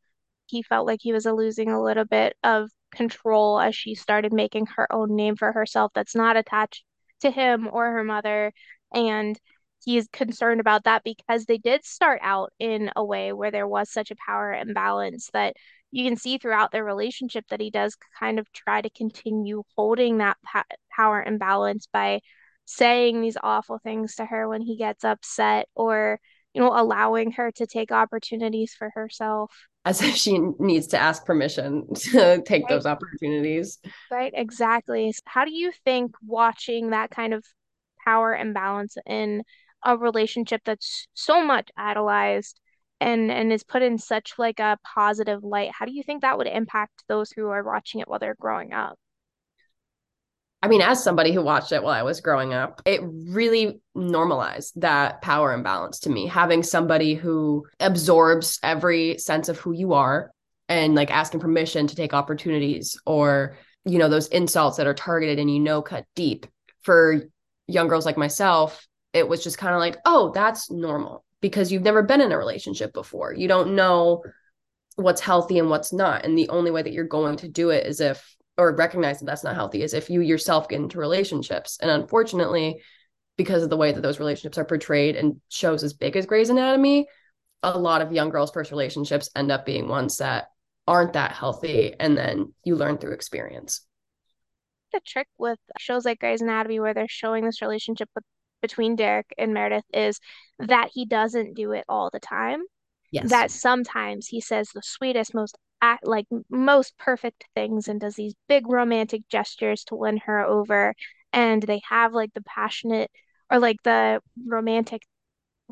He 0.46 0.62
felt 0.62 0.86
like 0.86 1.00
he 1.02 1.12
was 1.12 1.24
losing 1.24 1.70
a 1.70 1.82
little 1.82 2.04
bit 2.04 2.36
of 2.42 2.70
control 2.94 3.58
as 3.58 3.74
she 3.74 3.94
started 3.94 4.32
making 4.32 4.66
her 4.76 4.92
own 4.92 5.16
name 5.16 5.36
for 5.36 5.52
herself 5.52 5.92
that's 5.94 6.14
not 6.14 6.36
attached 6.36 6.84
to 7.20 7.30
him 7.30 7.68
or 7.70 7.90
her 7.90 8.04
mother. 8.04 8.52
And 8.92 9.38
he's 9.84 10.08
concerned 10.12 10.60
about 10.60 10.84
that 10.84 11.02
because 11.04 11.44
they 11.44 11.58
did 11.58 11.84
start 11.84 12.20
out 12.22 12.52
in 12.58 12.90
a 12.96 13.04
way 13.04 13.32
where 13.32 13.50
there 13.50 13.68
was 13.68 13.90
such 13.90 14.10
a 14.10 14.16
power 14.16 14.52
imbalance 14.52 15.30
that 15.32 15.56
you 15.90 16.04
can 16.08 16.16
see 16.16 16.38
throughout 16.38 16.72
their 16.72 16.84
relationship 16.84 17.44
that 17.50 17.60
he 17.60 17.70
does 17.70 17.96
kind 18.18 18.38
of 18.38 18.50
try 18.52 18.80
to 18.80 18.90
continue 18.90 19.62
holding 19.76 20.18
that 20.18 20.36
pa 20.44 20.64
power 20.94 21.22
imbalance 21.22 21.86
by 21.92 22.20
saying 22.64 23.20
these 23.20 23.36
awful 23.42 23.78
things 23.78 24.16
to 24.16 24.24
her 24.24 24.48
when 24.48 24.62
he 24.62 24.76
gets 24.76 25.04
upset 25.04 25.68
or, 25.74 26.18
you 26.54 26.60
know, 26.60 26.72
allowing 26.74 27.32
her 27.32 27.50
to 27.52 27.66
take 27.66 27.90
opportunities 27.92 28.74
for 28.74 28.90
herself. 28.94 29.52
As 29.84 30.00
if 30.00 30.14
she 30.16 30.38
needs 30.58 30.86
to 30.88 30.98
ask 30.98 31.26
permission 31.26 31.86
to 31.94 32.42
take 32.46 32.62
Right. 32.62 32.70
those 32.70 32.86
opportunities. 32.86 33.78
Right, 34.10 34.32
exactly. 34.34 35.12
How 35.24 35.44
do 35.44 35.52
you 35.52 35.72
think 35.84 36.14
watching 36.24 36.90
that 36.90 37.10
kind 37.10 37.34
of 37.34 37.44
power 38.04 38.34
imbalance 38.34 38.96
in 39.06 39.42
a 39.84 39.96
relationship 39.96 40.62
that's 40.64 41.06
so 41.14 41.44
much 41.44 41.70
idolized 41.76 42.60
and 43.00 43.30
and 43.30 43.52
is 43.52 43.64
put 43.64 43.82
in 43.82 43.98
such 43.98 44.34
like 44.38 44.60
a 44.60 44.78
positive 44.94 45.42
light, 45.44 45.72
how 45.72 45.84
do 45.84 45.92
you 45.92 46.02
think 46.02 46.22
that 46.22 46.38
would 46.38 46.46
impact 46.46 47.04
those 47.08 47.30
who 47.32 47.48
are 47.48 47.62
watching 47.62 48.00
it 48.00 48.08
while 48.08 48.18
they're 48.18 48.36
growing 48.40 48.72
up? 48.72 48.98
I 50.64 50.66
mean, 50.66 50.80
as 50.80 51.04
somebody 51.04 51.30
who 51.30 51.42
watched 51.42 51.72
it 51.72 51.82
while 51.82 51.92
I 51.92 52.04
was 52.04 52.22
growing 52.22 52.54
up, 52.54 52.80
it 52.86 53.02
really 53.04 53.82
normalized 53.94 54.80
that 54.80 55.20
power 55.20 55.52
imbalance 55.52 56.00
to 56.00 56.10
me. 56.10 56.26
Having 56.26 56.62
somebody 56.62 57.12
who 57.12 57.66
absorbs 57.80 58.60
every 58.62 59.18
sense 59.18 59.50
of 59.50 59.58
who 59.58 59.72
you 59.72 59.92
are 59.92 60.30
and 60.70 60.94
like 60.94 61.10
asking 61.10 61.40
permission 61.40 61.86
to 61.86 61.94
take 61.94 62.14
opportunities 62.14 62.98
or, 63.04 63.58
you 63.84 63.98
know, 63.98 64.08
those 64.08 64.28
insults 64.28 64.78
that 64.78 64.86
are 64.86 64.94
targeted 64.94 65.38
and 65.38 65.50
you 65.50 65.60
know 65.60 65.82
cut 65.82 66.06
deep. 66.14 66.46
For 66.80 67.24
young 67.66 67.88
girls 67.88 68.06
like 68.06 68.16
myself, 68.16 68.88
it 69.12 69.28
was 69.28 69.44
just 69.44 69.58
kind 69.58 69.74
of 69.74 69.80
like, 69.80 69.98
oh, 70.06 70.32
that's 70.34 70.70
normal 70.70 71.26
because 71.42 71.72
you've 71.72 71.82
never 71.82 72.02
been 72.02 72.22
in 72.22 72.32
a 72.32 72.38
relationship 72.38 72.94
before. 72.94 73.34
You 73.34 73.48
don't 73.48 73.74
know 73.74 74.24
what's 74.96 75.20
healthy 75.20 75.58
and 75.58 75.68
what's 75.68 75.92
not. 75.92 76.24
And 76.24 76.38
the 76.38 76.48
only 76.48 76.70
way 76.70 76.80
that 76.80 76.94
you're 76.94 77.04
going 77.04 77.36
to 77.36 77.48
do 77.48 77.68
it 77.68 77.86
is 77.86 78.00
if 78.00 78.34
or 78.56 78.74
recognize 78.74 79.18
that 79.18 79.26
that's 79.26 79.44
not 79.44 79.54
healthy 79.54 79.82
is 79.82 79.94
if 79.94 80.10
you 80.10 80.20
yourself 80.20 80.68
get 80.68 80.80
into 80.80 80.98
relationships. 80.98 81.78
And 81.80 81.90
unfortunately, 81.90 82.82
because 83.36 83.62
of 83.62 83.70
the 83.70 83.76
way 83.76 83.92
that 83.92 84.00
those 84.00 84.20
relationships 84.20 84.58
are 84.58 84.64
portrayed 84.64 85.16
in 85.16 85.40
shows 85.48 85.82
as 85.82 85.92
big 85.92 86.16
as 86.16 86.26
Grey's 86.26 86.50
Anatomy, 86.50 87.06
a 87.62 87.76
lot 87.76 88.02
of 88.02 88.12
young 88.12 88.28
girls' 88.28 88.52
first 88.52 88.70
relationships 88.70 89.30
end 89.34 89.50
up 89.50 89.66
being 89.66 89.88
ones 89.88 90.18
that 90.18 90.50
aren't 90.86 91.14
that 91.14 91.32
healthy. 91.32 91.94
And 91.98 92.16
then 92.16 92.52
you 92.62 92.76
learn 92.76 92.98
through 92.98 93.14
experience. 93.14 93.84
The 94.92 95.00
trick 95.04 95.26
with 95.38 95.58
shows 95.78 96.04
like 96.04 96.20
Grey's 96.20 96.42
Anatomy 96.42 96.78
where 96.78 96.94
they're 96.94 97.08
showing 97.08 97.44
this 97.44 97.62
relationship 97.62 98.08
with, 98.14 98.24
between 98.62 98.96
Derek 98.96 99.26
and 99.36 99.52
Meredith 99.52 99.84
is 99.92 100.20
that 100.58 100.90
he 100.92 101.04
doesn't 101.04 101.54
do 101.54 101.72
it 101.72 101.84
all 101.88 102.10
the 102.12 102.20
time. 102.20 102.62
Yes. 103.10 103.30
that 103.30 103.52
sometimes 103.52 104.26
he 104.26 104.40
says 104.40 104.70
the 104.74 104.82
sweetest, 104.82 105.34
most 105.34 105.56
act 105.80 106.06
like 106.06 106.26
most 106.48 106.96
perfect 106.98 107.44
things 107.54 107.88
and 107.88 108.00
does 108.00 108.14
these 108.14 108.34
big 108.48 108.66
romantic 108.68 109.28
gestures 109.28 109.84
to 109.84 109.94
win 109.94 110.18
her 110.18 110.44
over. 110.44 110.94
And 111.32 111.62
they 111.62 111.80
have 111.88 112.12
like 112.12 112.32
the 112.34 112.42
passionate 112.42 113.10
or 113.50 113.58
like 113.58 113.82
the 113.82 114.20
romantic 114.46 115.02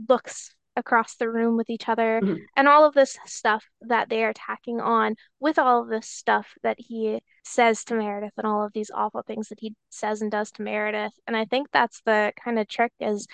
looks 0.09 0.55
across 0.77 1.17
the 1.17 1.29
room 1.31 1.57
with 1.57 1.69
each 1.69 1.89
other 1.89 2.21
Mhm. 2.23 2.47
and 2.57 2.67
all 2.67 2.85
of 2.85 2.95
this 2.95 3.19
stuff 3.27 3.67
that 3.83 4.09
they 4.09 4.25
are 4.25 4.33
tacking 4.33 4.81
on 4.81 5.17
with 5.39 5.59
all 5.59 5.83
of 5.83 5.89
this 5.89 6.09
stuff 6.09 6.55
that 6.63 6.77
he 6.79 7.21
says 7.45 7.85
to 7.85 7.95
Meredith 7.95 8.33
and 8.39 8.47
all 8.47 8.65
of 8.65 8.73
these 8.73 8.91
awful 8.91 9.23
things 9.23 9.49
that 9.49 9.61
he 9.61 9.75
says 9.91 10.23
and 10.23 10.31
does 10.31 10.51
to 10.53 10.63
Meredith. 10.63 11.13
And 11.27 11.37
I 11.37 11.45
think 11.45 11.69
that's 11.73 12.01
the 12.07 12.33
kind 12.43 12.59
of 12.59 12.69
trick 12.69 12.93
is 13.01 13.27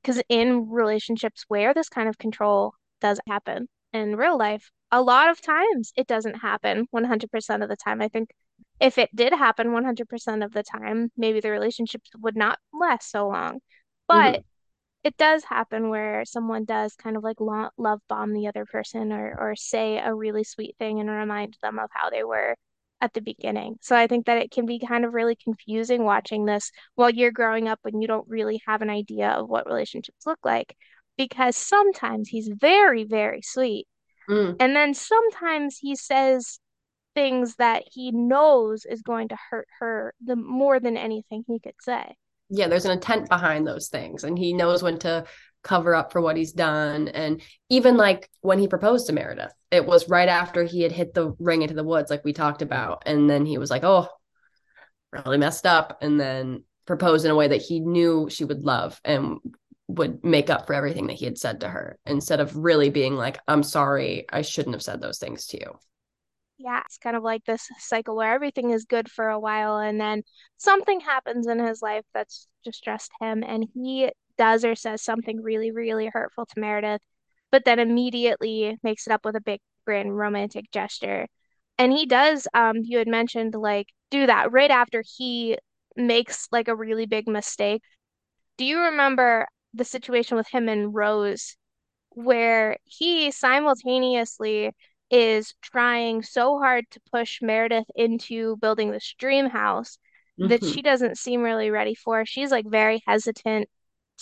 because 0.00 0.22
in 0.30 0.70
relationships 0.70 1.44
where 1.48 1.74
this 1.74 1.90
kind 1.90 2.08
of 2.08 2.16
control 2.16 2.74
does 3.00 3.20
happen 3.28 3.68
in 3.96 4.16
real 4.16 4.38
life, 4.38 4.70
a 4.92 5.02
lot 5.02 5.30
of 5.30 5.40
times 5.42 5.92
it 5.96 6.06
doesn't 6.06 6.34
happen 6.36 6.86
100% 6.90 7.62
of 7.62 7.68
the 7.68 7.76
time. 7.76 8.00
I 8.02 8.08
think 8.08 8.30
if 8.80 8.98
it 8.98 9.14
did 9.14 9.32
happen 9.32 9.72
100% 9.72 10.42
of 10.42 10.52
the 10.52 10.62
time, 10.62 11.10
maybe 11.16 11.40
the 11.40 11.50
relationships 11.50 12.10
would 12.18 12.36
not 12.36 12.58
last 12.72 13.10
so 13.10 13.28
long. 13.28 13.60
But 14.08 14.40
Mhm. 14.40 14.44
it 15.04 15.16
does 15.16 15.44
happen 15.44 15.88
where 15.90 16.24
someone 16.24 16.64
does 16.64 16.94
kind 16.96 17.16
of 17.16 17.22
like 17.24 17.40
lo 17.40 17.68
love 17.78 18.00
bomb 18.08 18.32
the 18.34 18.48
other 18.48 18.64
person 18.66 19.12
or 19.12 19.36
or 19.38 19.56
say 19.56 19.98
a 19.98 20.14
really 20.14 20.44
sweet 20.44 20.76
thing 20.78 21.00
and 21.00 21.08
remind 21.10 21.56
them 21.62 21.78
of 21.78 21.90
how 21.92 22.10
they 22.10 22.24
were 22.24 22.56
at 23.00 23.12
the 23.14 23.20
beginning. 23.20 23.76
So 23.82 23.94
I 23.96 24.06
think 24.06 24.26
that 24.26 24.38
it 24.38 24.50
can 24.50 24.66
be 24.66 24.80
kind 24.80 25.04
of 25.04 25.14
really 25.14 25.36
confusing 25.36 26.04
watching 26.04 26.44
this 26.46 26.72
while 26.94 27.10
you're 27.10 27.30
growing 27.32 27.68
up 27.68 27.80
and 27.84 28.00
you 28.02 28.08
don't 28.08 28.28
really 28.28 28.60
have 28.66 28.82
an 28.82 28.90
idea 28.90 29.28
of 29.30 29.48
what 29.48 29.66
relationships 29.66 30.26
look 30.26 30.38
like 30.44 30.76
because 31.16 31.56
sometimes 31.56 32.28
he's 32.28 32.48
very, 32.48 33.04
very 33.04 33.42
sweet. 33.42 33.86
Mm. 34.28 34.56
And 34.60 34.74
then 34.74 34.94
sometimes 34.94 35.78
he 35.78 35.96
says 35.96 36.58
things 37.14 37.56
that 37.56 37.84
he 37.92 38.12
knows 38.12 38.84
is 38.84 39.02
going 39.02 39.28
to 39.28 39.38
hurt 39.50 39.68
her 39.80 40.14
the 40.24 40.36
more 40.36 40.80
than 40.80 40.96
anything 40.96 41.44
he 41.46 41.58
could 41.58 41.74
say. 41.80 42.16
Yeah, 42.48 42.68
there's 42.68 42.84
an 42.84 42.92
intent 42.92 43.28
behind 43.28 43.66
those 43.66 43.88
things, 43.88 44.22
and 44.22 44.38
he 44.38 44.52
knows 44.52 44.82
when 44.82 44.98
to 45.00 45.24
cover 45.64 45.96
up 45.96 46.12
for 46.12 46.20
what 46.20 46.36
he's 46.36 46.52
done. 46.52 47.08
And 47.08 47.42
even 47.68 47.96
like 47.96 48.30
when 48.40 48.60
he 48.60 48.68
proposed 48.68 49.08
to 49.08 49.12
Meredith, 49.12 49.52
it 49.72 49.84
was 49.84 50.08
right 50.08 50.28
after 50.28 50.62
he 50.62 50.82
had 50.82 50.92
hit 50.92 51.12
the 51.12 51.34
ring 51.40 51.62
into 51.62 51.74
the 51.74 51.82
woods, 51.82 52.08
like 52.08 52.24
we 52.24 52.32
talked 52.32 52.62
about. 52.62 53.02
And 53.04 53.28
then 53.28 53.44
he 53.44 53.58
was 53.58 53.68
like, 53.68 53.82
oh, 53.82 54.08
really 55.10 55.38
messed 55.38 55.66
up. 55.66 55.98
And 56.00 56.20
then 56.20 56.62
proposed 56.86 57.24
in 57.24 57.32
a 57.32 57.36
way 57.36 57.48
that 57.48 57.62
he 57.62 57.80
knew 57.80 58.28
she 58.30 58.44
would 58.44 58.64
love 58.64 59.00
and 59.04 59.40
would 59.88 60.24
make 60.24 60.50
up 60.50 60.66
for 60.66 60.74
everything 60.74 61.06
that 61.06 61.14
he 61.14 61.24
had 61.24 61.38
said 61.38 61.60
to 61.60 61.68
her 61.68 61.98
instead 62.06 62.40
of 62.40 62.56
really 62.56 62.90
being 62.90 63.14
like, 63.14 63.38
I'm 63.46 63.62
sorry, 63.62 64.26
I 64.32 64.42
shouldn't 64.42 64.74
have 64.74 64.82
said 64.82 65.00
those 65.00 65.18
things 65.18 65.46
to 65.48 65.58
you. 65.58 65.78
Yeah, 66.58 66.82
it's 66.86 66.98
kind 66.98 67.16
of 67.16 67.22
like 67.22 67.44
this 67.44 67.68
cycle 67.78 68.16
where 68.16 68.34
everything 68.34 68.70
is 68.70 68.86
good 68.86 69.10
for 69.10 69.28
a 69.28 69.38
while 69.38 69.78
and 69.78 70.00
then 70.00 70.22
something 70.56 71.00
happens 71.00 71.46
in 71.46 71.58
his 71.58 71.82
life 71.82 72.04
that's 72.14 72.48
just 72.64 73.10
him 73.20 73.44
and 73.46 73.66
he 73.74 74.10
does 74.38 74.64
or 74.64 74.74
says 74.74 75.02
something 75.02 75.42
really, 75.42 75.70
really 75.70 76.06
hurtful 76.06 76.46
to 76.46 76.60
Meredith, 76.60 77.02
but 77.50 77.64
then 77.64 77.78
immediately 77.78 78.78
makes 78.82 79.06
it 79.06 79.12
up 79.12 79.24
with 79.24 79.36
a 79.36 79.40
big 79.40 79.60
grand 79.84 80.16
romantic 80.16 80.70
gesture. 80.72 81.26
And 81.78 81.92
he 81.92 82.06
does, 82.06 82.48
um, 82.54 82.76
you 82.82 82.98
had 82.98 83.08
mentioned 83.08 83.54
like 83.54 83.88
do 84.10 84.26
that 84.26 84.50
right 84.50 84.70
after 84.70 85.02
he 85.16 85.58
makes 85.94 86.48
like 86.50 86.68
a 86.68 86.76
really 86.76 87.06
big 87.06 87.28
mistake. 87.28 87.82
Do 88.56 88.64
you 88.64 88.80
remember 88.80 89.46
the 89.76 89.84
situation 89.84 90.36
with 90.36 90.48
him 90.48 90.68
and 90.68 90.94
Rose 90.94 91.56
where 92.10 92.78
he 92.84 93.30
simultaneously 93.30 94.70
is 95.10 95.54
trying 95.62 96.22
so 96.22 96.58
hard 96.58 96.84
to 96.90 97.00
push 97.12 97.40
Meredith 97.42 97.86
into 97.94 98.56
building 98.56 98.90
this 98.90 99.14
dream 99.18 99.46
house 99.46 99.98
that 100.38 100.60
Mhm. 100.60 100.74
she 100.74 100.82
doesn't 100.82 101.18
seem 101.18 101.42
really 101.42 101.70
ready 101.70 101.94
for. 101.94 102.24
She's 102.26 102.50
like 102.50 102.66
very 102.66 103.02
hesitant 103.06 103.68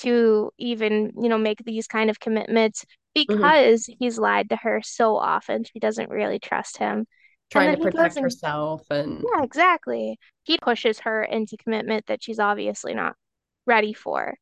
to 0.01 0.51
even, 0.59 1.13
you 1.21 1.29
know, 1.29 1.39
make 1.39 1.65
these 1.65 1.87
kind 1.87 2.11
of 2.11 2.21
commitments 2.21 2.85
Mhm. 3.15 3.25
because 3.27 3.87
he's 3.99 4.19
lied 4.19 4.51
to 4.51 4.57
her 4.57 4.83
so 4.83 5.17
often. 5.17 5.65
She 5.65 5.79
doesn't 5.79 6.11
really 6.11 6.39
trust 6.41 6.79
him. 6.79 7.07
Trying 7.51 7.77
to 7.77 7.83
protect 7.83 8.17
and, 8.17 8.25
herself 8.25 8.91
and 8.91 9.23
yeah, 9.23 9.45
exactly. 9.45 10.19
He 10.43 10.59
pushes 10.59 11.01
her 11.01 11.23
into 11.23 11.57
commitment 11.57 12.07
that 12.07 12.23
she's 12.23 12.41
obviously 12.41 12.95
not 12.95 13.17
ready 13.67 13.93
for. 13.93 14.35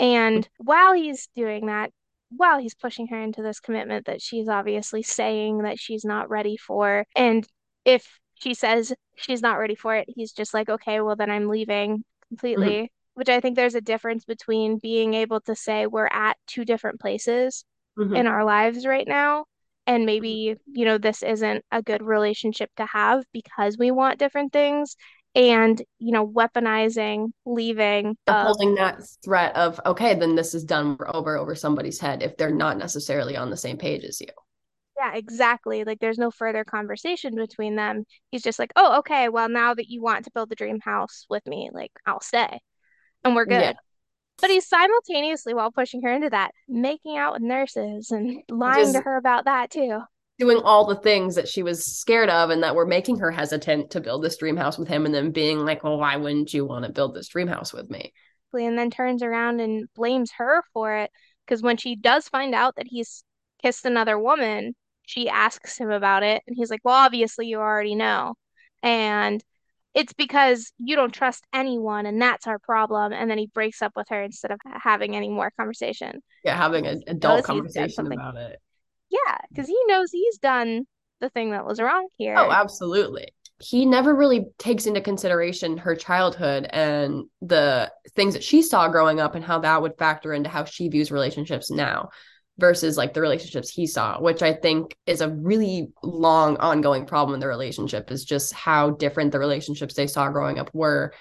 And 0.00 0.48
while 0.58 0.94
he's 0.94 1.28
doing 1.36 1.66
that, 1.66 1.92
while 2.30 2.58
he's 2.58 2.74
pushing 2.74 3.08
her 3.08 3.20
into 3.20 3.42
this 3.42 3.60
commitment 3.60 4.06
that 4.06 4.22
she's 4.22 4.48
obviously 4.48 5.02
saying 5.02 5.58
that 5.62 5.78
she's 5.78 6.04
not 6.04 6.30
ready 6.30 6.56
for, 6.56 7.04
and 7.14 7.46
if 7.84 8.18
she 8.34 8.54
says 8.54 8.94
she's 9.16 9.42
not 9.42 9.58
ready 9.58 9.74
for 9.74 9.94
it, 9.96 10.08
he's 10.08 10.32
just 10.32 10.54
like, 10.54 10.68
okay, 10.70 11.00
well, 11.00 11.16
then 11.16 11.30
I'm 11.30 11.48
leaving 11.48 12.02
completely. 12.28 12.90
Which 13.14 13.28
I 13.28 13.40
think 13.40 13.56
there's 13.56 13.74
a 13.74 13.80
difference 13.82 14.24
between 14.24 14.78
being 14.78 15.14
able 15.14 15.40
to 15.42 15.54
say 15.54 15.86
we're 15.86 16.08
at 16.10 16.38
two 16.46 16.64
different 16.64 17.00
places 17.00 17.64
in 18.14 18.26
Mhm. 18.26 18.30
our 18.30 18.44
lives 18.44 18.86
right 18.86 19.06
now, 19.06 19.44
and 19.86 20.06
maybe, 20.06 20.56
you 20.72 20.84
know, 20.84 20.96
this 20.98 21.22
isn't 21.22 21.64
a 21.70 21.82
good 21.82 22.02
relationship 22.02 22.70
to 22.76 22.86
have 22.86 23.24
because 23.32 23.76
we 23.76 23.90
want 23.90 24.18
different 24.18 24.52
things, 24.52 24.96
and, 25.34 25.80
you 25.98 26.12
know, 26.12 26.26
weaponizing 26.26 27.32
leaving 27.46 28.16
of 28.26 28.38
holding 28.38 28.74
that 28.76 29.02
threat 29.24 29.54
of 29.56 29.80
okay, 29.86 30.14
then 30.14 30.34
this 30.34 30.54
is 30.54 30.64
done 30.64 30.96
over 31.06 31.36
over 31.36 31.54
somebody's 31.54 32.00
head 32.00 32.22
if 32.22 32.36
they're 32.36 32.50
not 32.54 32.78
necessarily 32.78 33.36
on 33.36 33.50
the 33.50 33.56
same 33.56 33.76
page 33.76 34.04
as 34.04 34.20
you. 34.20 34.28
Yeah, 34.96 35.14
exactly. 35.14 35.84
Like 35.84 35.98
there's 36.00 36.18
no 36.18 36.30
further 36.30 36.64
conversation 36.64 37.34
between 37.34 37.76
them. 37.76 38.04
He's 38.30 38.42
just 38.42 38.58
like, 38.58 38.72
"Oh, 38.76 38.98
okay, 38.98 39.28
well 39.28 39.48
now 39.48 39.74
that 39.74 39.88
you 39.88 40.02
want 40.02 40.24
to 40.24 40.30
build 40.32 40.50
the 40.50 40.54
dream 40.56 40.80
house 40.80 41.26
with 41.30 41.46
me, 41.46 41.70
like 41.72 41.92
I'll 42.06 42.20
stay 42.20 42.60
and 43.24 43.36
we're 43.36 43.46
Yeah. 43.46 43.72
good." 43.72 43.76
But 44.40 44.50
he's 44.50 44.68
simultaneously, 44.68 45.54
while 45.54 45.72
pushing 45.72 46.02
her 46.02 46.12
into 46.12 46.30
that, 46.30 46.52
making 46.68 47.18
out 47.18 47.34
with 47.34 47.42
nurses 47.42 48.10
and 48.12 48.42
lying 48.50 48.94
to 48.94 49.00
her 49.02 49.16
about 49.18 49.46
that 49.46 49.70
too. 49.70 50.02
Doing 50.40 50.56
all 50.64 50.86
the 50.86 50.96
things 50.96 51.34
that 51.34 51.46
she 51.46 51.62
was 51.62 51.84
scared 51.84 52.30
of 52.30 52.48
and 52.48 52.62
that 52.62 52.74
were 52.74 52.86
making 52.86 53.18
her 53.18 53.30
hesitant 53.30 53.90
to 53.90 54.00
build 54.00 54.24
this 54.24 54.38
dream 54.38 54.56
house 54.56 54.78
with 54.78 54.88
him 54.88 55.04
and 55.04 55.14
then 55.14 55.30
being 55.30 55.58
like, 55.58 55.84
well, 55.84 55.98
why 55.98 56.16
wouldn't 56.16 56.54
you 56.54 56.64
want 56.64 56.84
to 56.86 56.90
build 56.90 57.14
this 57.14 57.28
dream 57.28 57.46
house 57.46 57.74
with 57.74 57.90
me? 57.90 58.12
And 58.54 58.76
then 58.76 58.90
turns 58.90 59.22
around 59.22 59.60
and 59.60 59.86
blames 59.94 60.32
her 60.38 60.64
for 60.72 60.96
it. 60.96 61.10
Because 61.46 61.62
when 61.62 61.76
she 61.76 61.94
does 61.94 62.26
find 62.28 62.54
out 62.54 62.74
that 62.76 62.86
he's 62.88 63.22
kissed 63.62 63.84
another 63.84 64.18
woman, 64.18 64.74
she 65.06 65.28
asks 65.28 65.76
him 65.76 65.90
about 65.90 66.22
it. 66.22 66.42
And 66.46 66.56
he's 66.56 66.70
like, 66.70 66.80
Well, 66.82 66.94
obviously 66.94 67.46
you 67.46 67.58
already 67.58 67.94
know. 67.94 68.34
And 68.82 69.44
it's 69.92 70.12
because 70.12 70.72
you 70.78 70.96
don't 70.96 71.12
trust 71.12 71.44
anyone, 71.52 72.06
and 72.06 72.22
that's 72.22 72.46
our 72.46 72.58
problem. 72.60 73.12
And 73.12 73.30
then 73.30 73.38
he 73.38 73.48
breaks 73.52 73.82
up 73.82 73.92
with 73.96 74.06
her 74.08 74.22
instead 74.22 74.52
of 74.52 74.60
having 74.64 75.16
any 75.16 75.28
more 75.28 75.50
conversation. 75.58 76.22
Yeah, 76.44 76.56
having 76.56 76.86
an 76.86 77.02
adult 77.08 77.48
knows 77.48 77.64
he's 77.64 77.74
done 77.74 77.84
conversation 77.96 78.12
about 78.12 78.36
it. 78.36 78.60
Yeah, 79.10 79.36
because 79.50 79.66
he 79.66 79.78
knows 79.86 80.10
he's 80.10 80.38
done 80.38 80.86
the 81.20 81.28
thing 81.28 81.50
that 81.50 81.66
was 81.66 81.80
wrong 81.80 82.08
here. 82.16 82.36
Oh, 82.36 82.50
absolutely. 82.50 83.28
He 83.58 83.84
never 83.84 84.14
really 84.14 84.46
takes 84.58 84.86
into 84.86 85.02
consideration 85.02 85.76
her 85.76 85.94
childhood 85.94 86.66
and 86.70 87.24
the 87.42 87.92
things 88.14 88.32
that 88.34 88.42
she 88.42 88.62
saw 88.62 88.88
growing 88.88 89.20
up 89.20 89.34
and 89.34 89.44
how 89.44 89.58
that 89.58 89.82
would 89.82 89.98
factor 89.98 90.32
into 90.32 90.48
how 90.48 90.64
she 90.64 90.88
views 90.88 91.12
relationships 91.12 91.70
now 91.70 92.08
versus 92.58 92.96
like 92.96 93.12
the 93.12 93.20
relationships 93.20 93.68
he 93.68 93.86
saw, 93.86 94.20
which 94.20 94.42
I 94.42 94.54
think 94.54 94.96
is 95.06 95.20
a 95.20 95.28
really 95.28 95.88
long 96.02 96.56
ongoing 96.56 97.06
problem 97.06 97.34
in 97.34 97.40
the 97.40 97.48
relationship 97.48 98.10
is 98.10 98.24
just 98.24 98.52
how 98.52 98.90
different 98.90 99.32
the 99.32 99.38
relationships 99.38 99.94
they 99.94 100.06
saw 100.06 100.30
growing 100.30 100.58
up 100.58 100.70
were 100.72 101.12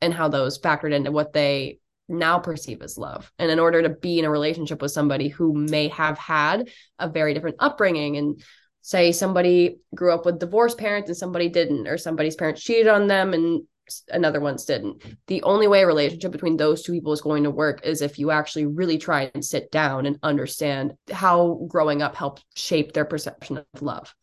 and 0.00 0.14
how 0.14 0.28
those 0.28 0.58
factored 0.58 0.92
into 0.92 1.12
what 1.12 1.32
they 1.32 1.78
now 2.08 2.38
perceive 2.38 2.82
as 2.82 2.98
love. 2.98 3.30
And 3.38 3.50
in 3.50 3.58
order 3.58 3.82
to 3.82 3.88
be 3.88 4.18
in 4.18 4.24
a 4.24 4.30
relationship 4.30 4.82
with 4.82 4.92
somebody 4.92 5.28
who 5.28 5.54
may 5.54 5.88
have 5.88 6.18
had 6.18 6.68
a 6.98 7.08
very 7.08 7.34
different 7.34 7.56
upbringing 7.58 8.16
and 8.16 8.42
say 8.82 9.12
somebody 9.12 9.78
grew 9.94 10.12
up 10.12 10.26
with 10.26 10.38
divorced 10.38 10.76
parents 10.76 11.08
and 11.08 11.16
somebody 11.16 11.48
didn't, 11.48 11.88
or 11.88 11.96
somebody's 11.96 12.36
parents 12.36 12.62
cheated 12.62 12.88
on 12.88 13.06
them 13.06 13.32
and 13.32 13.62
another 14.10 14.40
one's 14.40 14.64
didn't. 14.64 15.02
The 15.26 15.42
only 15.42 15.66
way 15.66 15.82
a 15.82 15.86
relationship 15.86 16.32
between 16.32 16.56
those 16.56 16.82
two 16.82 16.92
people 16.92 17.12
is 17.12 17.20
going 17.20 17.44
to 17.44 17.50
work 17.50 17.84
is 17.84 18.02
if 18.02 18.18
you 18.18 18.30
actually 18.30 18.66
really 18.66 18.98
try 18.98 19.30
and 19.34 19.44
sit 19.44 19.70
down 19.70 20.06
and 20.06 20.18
understand 20.22 20.94
how 21.10 21.66
growing 21.68 22.02
up 22.02 22.14
helped 22.14 22.44
shape 22.54 22.92
their 22.92 23.04
perception 23.04 23.58
of 23.58 23.82
love. 23.82 24.14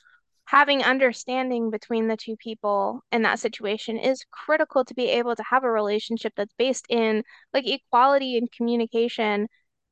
Having 0.51 0.83
understanding 0.83 1.71
between 1.71 2.07
the 2.09 2.17
two 2.17 2.35
people 2.35 3.01
in 3.09 3.21
that 3.21 3.39
situation 3.39 3.97
is 3.97 4.25
critical 4.31 4.83
to 4.83 4.93
be 4.93 5.07
able 5.07 5.33
to 5.33 5.43
have 5.49 5.63
a 5.63 5.71
relationship 5.71 6.33
that's 6.35 6.53
based 6.57 6.85
in 6.89 7.23
like 7.53 7.65
equality 7.65 8.37
and 8.37 8.51
communication. 8.51 9.47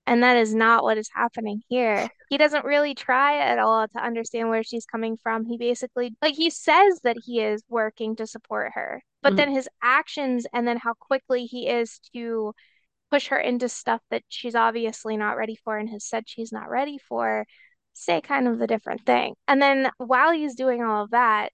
And 0.06 0.22
that 0.24 0.36
is 0.36 0.54
not 0.54 0.84
what 0.84 0.98
is 0.98 1.10
happening 1.14 1.62
here. 1.70 2.10
He 2.30 2.38
doesn't 2.38 2.66
really 2.66 2.94
try 2.94 3.40
at 3.40 3.58
all 3.58 3.88
to 3.88 4.04
understand 4.04 4.50
where 4.50 4.64
she's 4.64 4.86
coming 4.86 5.18
from. 5.24 5.46
He 5.46 5.58
basically, 5.58 6.16
like, 6.22 6.36
he 6.36 6.50
says 6.50 7.00
that 7.04 7.18
he 7.24 7.40
is 7.40 7.64
working 7.70 8.16
to 8.18 8.28
support 8.28 8.74
her, 8.74 9.02
but 9.22 9.32
Mhm. 9.32 9.38
then 9.38 9.52
his 9.52 9.70
actions 9.82 10.46
and 10.52 10.68
then 10.68 10.78
how 10.78 10.94
quickly 10.94 11.46
he 11.46 11.68
is 11.70 12.00
to 12.14 12.54
push 13.12 13.28
her 13.28 13.40
into 13.40 13.70
stuff 13.70 14.02
that 14.12 14.24
she's 14.30 14.56
obviously 14.56 15.18
not 15.18 15.38
ready 15.38 15.56
for 15.64 15.78
and 15.78 15.90
has 15.90 16.06
said 16.06 16.26
she's 16.28 16.52
not 16.52 16.70
ready 16.70 16.98
for 16.98 17.46
say 18.00 18.22
kind 18.22 18.48
of 18.48 18.60
the 18.60 18.68
different 18.68 19.06
thing. 19.06 19.36
And 19.48 19.62
then 19.62 19.90
while 19.98 20.32
he's 20.32 20.56
doing 20.56 20.84
all 20.84 21.04
of 21.04 21.12
that, 21.12 21.52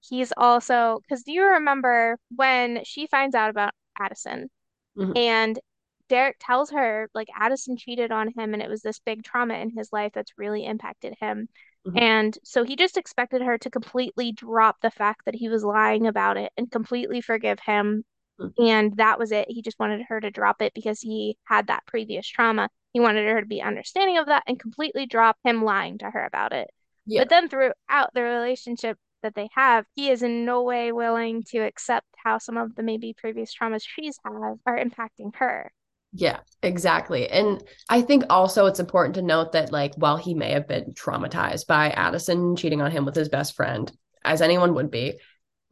he's 0.00 0.32
also, 0.36 1.00
because 1.02 1.22
do 1.22 1.32
you 1.32 1.44
remember 1.44 2.18
when 2.34 2.82
she 2.84 3.06
finds 3.06 3.34
out 3.34 3.50
about 3.50 3.72
Addison? 3.98 4.48
Mhm. 4.96 5.16
And 5.16 5.60
Derek 6.08 6.36
tells 6.40 6.70
her 6.70 7.08
like 7.14 7.28
Addison 7.34 7.76
cheated 7.76 8.12
on 8.12 8.28
him 8.36 8.52
and 8.52 8.62
it 8.62 8.68
was 8.68 8.82
this 8.82 8.98
big 8.98 9.22
trauma 9.22 9.54
in 9.54 9.70
his 9.70 9.92
life 9.92 10.12
that's 10.14 10.36
really 10.36 10.64
impacted 10.64 11.14
him. 11.20 11.48
Mhm. 11.86 12.00
And 12.00 12.38
so 12.44 12.64
he 12.64 12.76
just 12.76 12.96
expected 12.96 13.42
her 13.42 13.58
to 13.58 13.70
completely 13.70 14.32
drop 14.32 14.80
the 14.80 14.90
fact 14.90 15.24
that 15.24 15.34
he 15.34 15.48
was 15.48 15.64
lying 15.64 16.06
about 16.06 16.36
it 16.36 16.52
and 16.56 16.70
completely 16.70 17.20
forgive 17.20 17.60
him. 17.60 18.04
Mhm. 18.38 18.52
And 18.58 18.96
that 18.96 19.18
was 19.18 19.32
it. 19.32 19.46
He 19.48 19.62
just 19.62 19.78
wanted 19.78 20.02
her 20.08 20.20
to 20.20 20.30
drop 20.30 20.62
it 20.62 20.74
because 20.74 21.00
he 21.00 21.38
had 21.44 21.68
that 21.68 21.86
previous 21.86 22.26
trauma. 22.26 22.68
He 22.92 23.00
wanted 23.00 23.26
her 23.28 23.40
to 23.40 23.46
be 23.46 23.62
understanding 23.62 24.18
of 24.18 24.26
that 24.26 24.44
and 24.46 24.58
completely 24.58 25.06
drop 25.06 25.36
him 25.44 25.64
lying 25.64 25.98
to 25.98 26.10
her 26.10 26.24
about 26.24 26.52
it. 26.52 26.70
Yeah. 27.06 27.22
But 27.22 27.30
then 27.30 27.48
throughout 27.48 28.14
the 28.14 28.22
relationship 28.22 28.98
that 29.22 29.34
they 29.34 29.48
have, 29.54 29.86
he 29.94 30.10
is 30.10 30.22
in 30.22 30.44
no 30.44 30.62
way 30.62 30.92
willing 30.92 31.42
to 31.50 31.58
accept 31.58 32.06
how 32.16 32.38
some 32.38 32.56
of 32.56 32.74
the 32.74 32.82
maybe 32.82 33.14
previous 33.16 33.54
traumas 33.54 33.82
she's 33.84 34.18
had 34.24 34.32
are 34.66 34.78
impacting 34.78 35.34
her. 35.36 35.72
Yeah, 36.12 36.40
exactly. 36.62 37.28
And 37.28 37.62
I 37.88 38.02
think 38.02 38.24
also 38.28 38.66
it's 38.66 38.80
important 38.80 39.14
to 39.14 39.22
note 39.22 39.52
that, 39.52 39.72
like, 39.72 39.94
while 39.94 40.18
he 40.18 40.34
may 40.34 40.52
have 40.52 40.68
been 40.68 40.92
traumatized 40.92 41.66
by 41.66 41.88
Addison 41.90 42.54
cheating 42.54 42.82
on 42.82 42.90
him 42.90 43.06
with 43.06 43.14
his 43.14 43.30
best 43.30 43.56
friend, 43.56 43.90
as 44.24 44.42
anyone 44.42 44.74
would 44.74 44.90
be, 44.90 45.18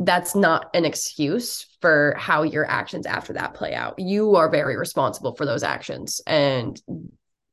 that's 0.00 0.34
not 0.34 0.70
an 0.74 0.84
excuse 0.84 1.66
for 1.82 2.14
how 2.18 2.42
your 2.42 2.68
actions 2.68 3.06
after 3.06 3.34
that 3.34 3.54
play 3.54 3.74
out. 3.74 3.98
You 3.98 4.36
are 4.36 4.50
very 4.50 4.76
responsible 4.76 5.34
for 5.34 5.44
those 5.44 5.62
actions. 5.62 6.20
And 6.26 6.80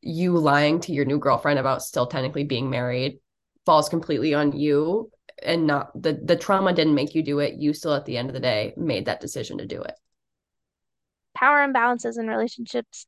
you 0.02 0.38
lying 0.38 0.80
to 0.82 0.94
your 0.94 1.06
new 1.06 1.20
girlfriend 1.20 1.60
about 1.60 1.84
still 1.84 2.08
technically 2.08 2.46
being 2.46 2.70
married 2.70 3.20
falls 3.66 3.90
completely 3.90 4.34
on 4.34 4.54
you 4.54 5.12
and 5.44 5.68
not 5.68 5.92
the 6.02 6.20
the 6.24 6.38
trauma 6.38 6.74
didn't 6.74 6.96
make 6.96 7.14
you 7.14 7.22
do 7.22 7.40
it. 7.40 7.56
You 7.56 7.74
still 7.74 7.94
at 7.94 8.06
the 8.06 8.18
end 8.18 8.30
of 8.30 8.34
the 8.34 8.40
day 8.40 8.74
made 8.78 9.06
that 9.06 9.20
decision 9.20 9.58
to 9.58 9.66
do 9.66 9.82
it. 9.82 9.94
Power 11.36 11.68
imbalances 11.68 12.18
in 12.18 12.28
relationships 12.28 13.06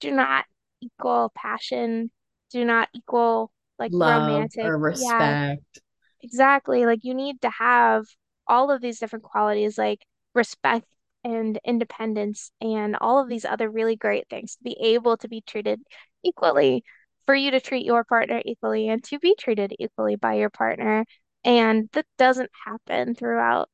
do 0.00 0.10
not 0.10 0.46
equal 0.80 1.32
passion, 1.34 2.10
do 2.50 2.64
not 2.64 2.88
equal 2.94 3.50
like 3.78 3.92
Love 3.92 4.22
romantic. 4.22 4.64
or 4.64 4.78
Yeah, 4.88 5.36
respect. 5.36 5.80
exactly. 6.22 6.86
Like 6.86 7.00
you 7.02 7.14
need 7.14 7.40
to 7.42 7.50
have 7.50 8.06
all 8.48 8.70
of 8.70 8.80
these 8.80 8.98
different 8.98 9.24
qualities, 9.24 9.78
like 9.78 10.04
respect 10.34 10.86
and 11.24 11.58
independence 11.64 12.50
and 12.60 12.96
all 13.00 13.20
of 13.20 13.28
these 13.28 13.44
other 13.44 13.68
really 13.68 13.96
great 13.96 14.28
things 14.28 14.56
to 14.56 14.64
be 14.64 14.76
able 14.80 15.16
to 15.18 15.28
be 15.28 15.40
treated 15.40 15.80
equally, 16.22 16.84
for 17.26 17.34
you 17.34 17.50
to 17.50 17.60
treat 17.60 17.84
your 17.84 18.04
partner 18.04 18.40
equally 18.44 18.88
and 18.88 19.04
to 19.04 19.18
be 19.18 19.34
treated 19.38 19.74
equally 19.78 20.16
by 20.16 20.34
your 20.34 20.48
partner. 20.48 21.04
And 21.44 21.88
that 21.92 22.06
doesn't 22.16 22.50
happen 22.64 23.14
throughout 23.14 23.68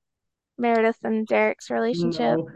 Meredith 0.58 0.98
and 1.04 1.26
Derek's 1.26 1.70
relationship. 1.70 2.38
No, 2.38 2.48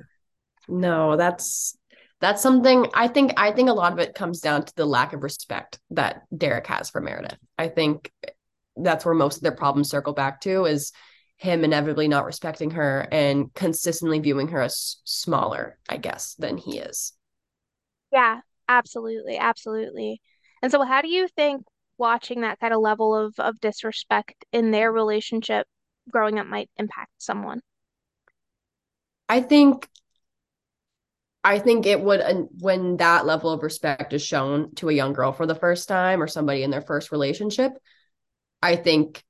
no, 0.68 1.16
that's 1.16 1.76
that's 2.20 2.42
something 2.42 2.88
I 2.94 3.08
think 3.08 3.34
I 3.36 3.52
think 3.52 3.68
a 3.68 3.74
lot 3.74 3.92
of 3.92 4.00
it 4.00 4.14
comes 4.14 4.40
down 4.40 4.64
to 4.64 4.74
the 4.74 4.86
lack 4.86 5.12
of 5.12 5.22
respect 5.22 5.78
that 5.90 6.22
Derek 6.36 6.66
has 6.66 6.90
for 6.90 7.00
Meredith. 7.00 7.38
I 7.56 7.68
think 7.68 8.12
that's 8.76 9.04
where 9.04 9.14
most 9.14 9.36
of 9.36 9.42
their 9.42 9.52
problems 9.52 9.90
circle 9.90 10.12
back 10.12 10.40
to 10.42 10.64
is 10.64 10.92
him 11.38 11.64
inevitably 11.64 12.08
not 12.08 12.24
respecting 12.24 12.72
her 12.72 13.06
and 13.12 13.52
consistently 13.54 14.18
viewing 14.18 14.48
her 14.48 14.60
as 14.60 14.96
smaller, 15.04 15.78
I 15.88 15.96
guess, 15.96 16.34
than 16.34 16.58
he 16.58 16.78
is. 16.78 17.12
Yeah, 18.12 18.40
absolutely, 18.68 19.38
absolutely. 19.38 20.20
And 20.62 20.72
so 20.72 20.82
how 20.82 21.00
do 21.00 21.08
you 21.08 21.28
think 21.28 21.64
watching 21.96 22.40
that 22.42 22.60
kind 22.60 22.74
of 22.74 22.80
level 22.80 23.14
of 23.14 23.34
of 23.38 23.60
disrespect 23.60 24.44
in 24.52 24.70
their 24.70 24.92
relationship 24.92 25.66
growing 26.10 26.38
up 26.38 26.46
might 26.46 26.70
impact 26.76 27.12
someone? 27.18 27.60
I 29.28 29.40
think 29.40 29.88
I 31.44 31.60
think 31.60 31.86
it 31.86 32.00
would 32.00 32.48
when 32.58 32.96
that 32.96 33.24
level 33.24 33.50
of 33.50 33.62
respect 33.62 34.12
is 34.12 34.22
shown 34.22 34.74
to 34.76 34.88
a 34.88 34.92
young 34.92 35.12
girl 35.12 35.32
for 35.32 35.46
the 35.46 35.54
first 35.54 35.88
time 35.88 36.22
or 36.22 36.26
somebody 36.26 36.62
in 36.62 36.70
their 36.70 36.82
first 36.82 37.12
relationship, 37.12 37.72
I 38.60 38.76
think 38.76 39.22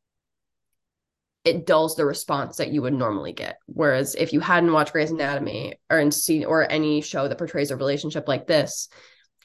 it 1.49 1.67
dulls 1.67 1.97
the 1.97 2.05
response 2.05 2.57
that 2.57 2.69
you 2.69 2.83
would 2.83 2.93
normally 2.93 3.33
get. 3.33 3.59
Whereas 3.67 4.15
if 4.15 4.33
you 4.33 4.41
hadn't 4.41 4.73
watched 4.73 4.93
Grey's 4.93 5.11
Anatomy 5.11 5.81
or 5.91 6.11
seen 6.11 6.45
or 6.45 6.71
any 6.71 7.01
show 7.01 7.27
that 7.27 7.39
portrays 7.39 7.71
a 7.71 7.77
relationship 7.77 8.29
like 8.29 8.47
this, 8.47 8.89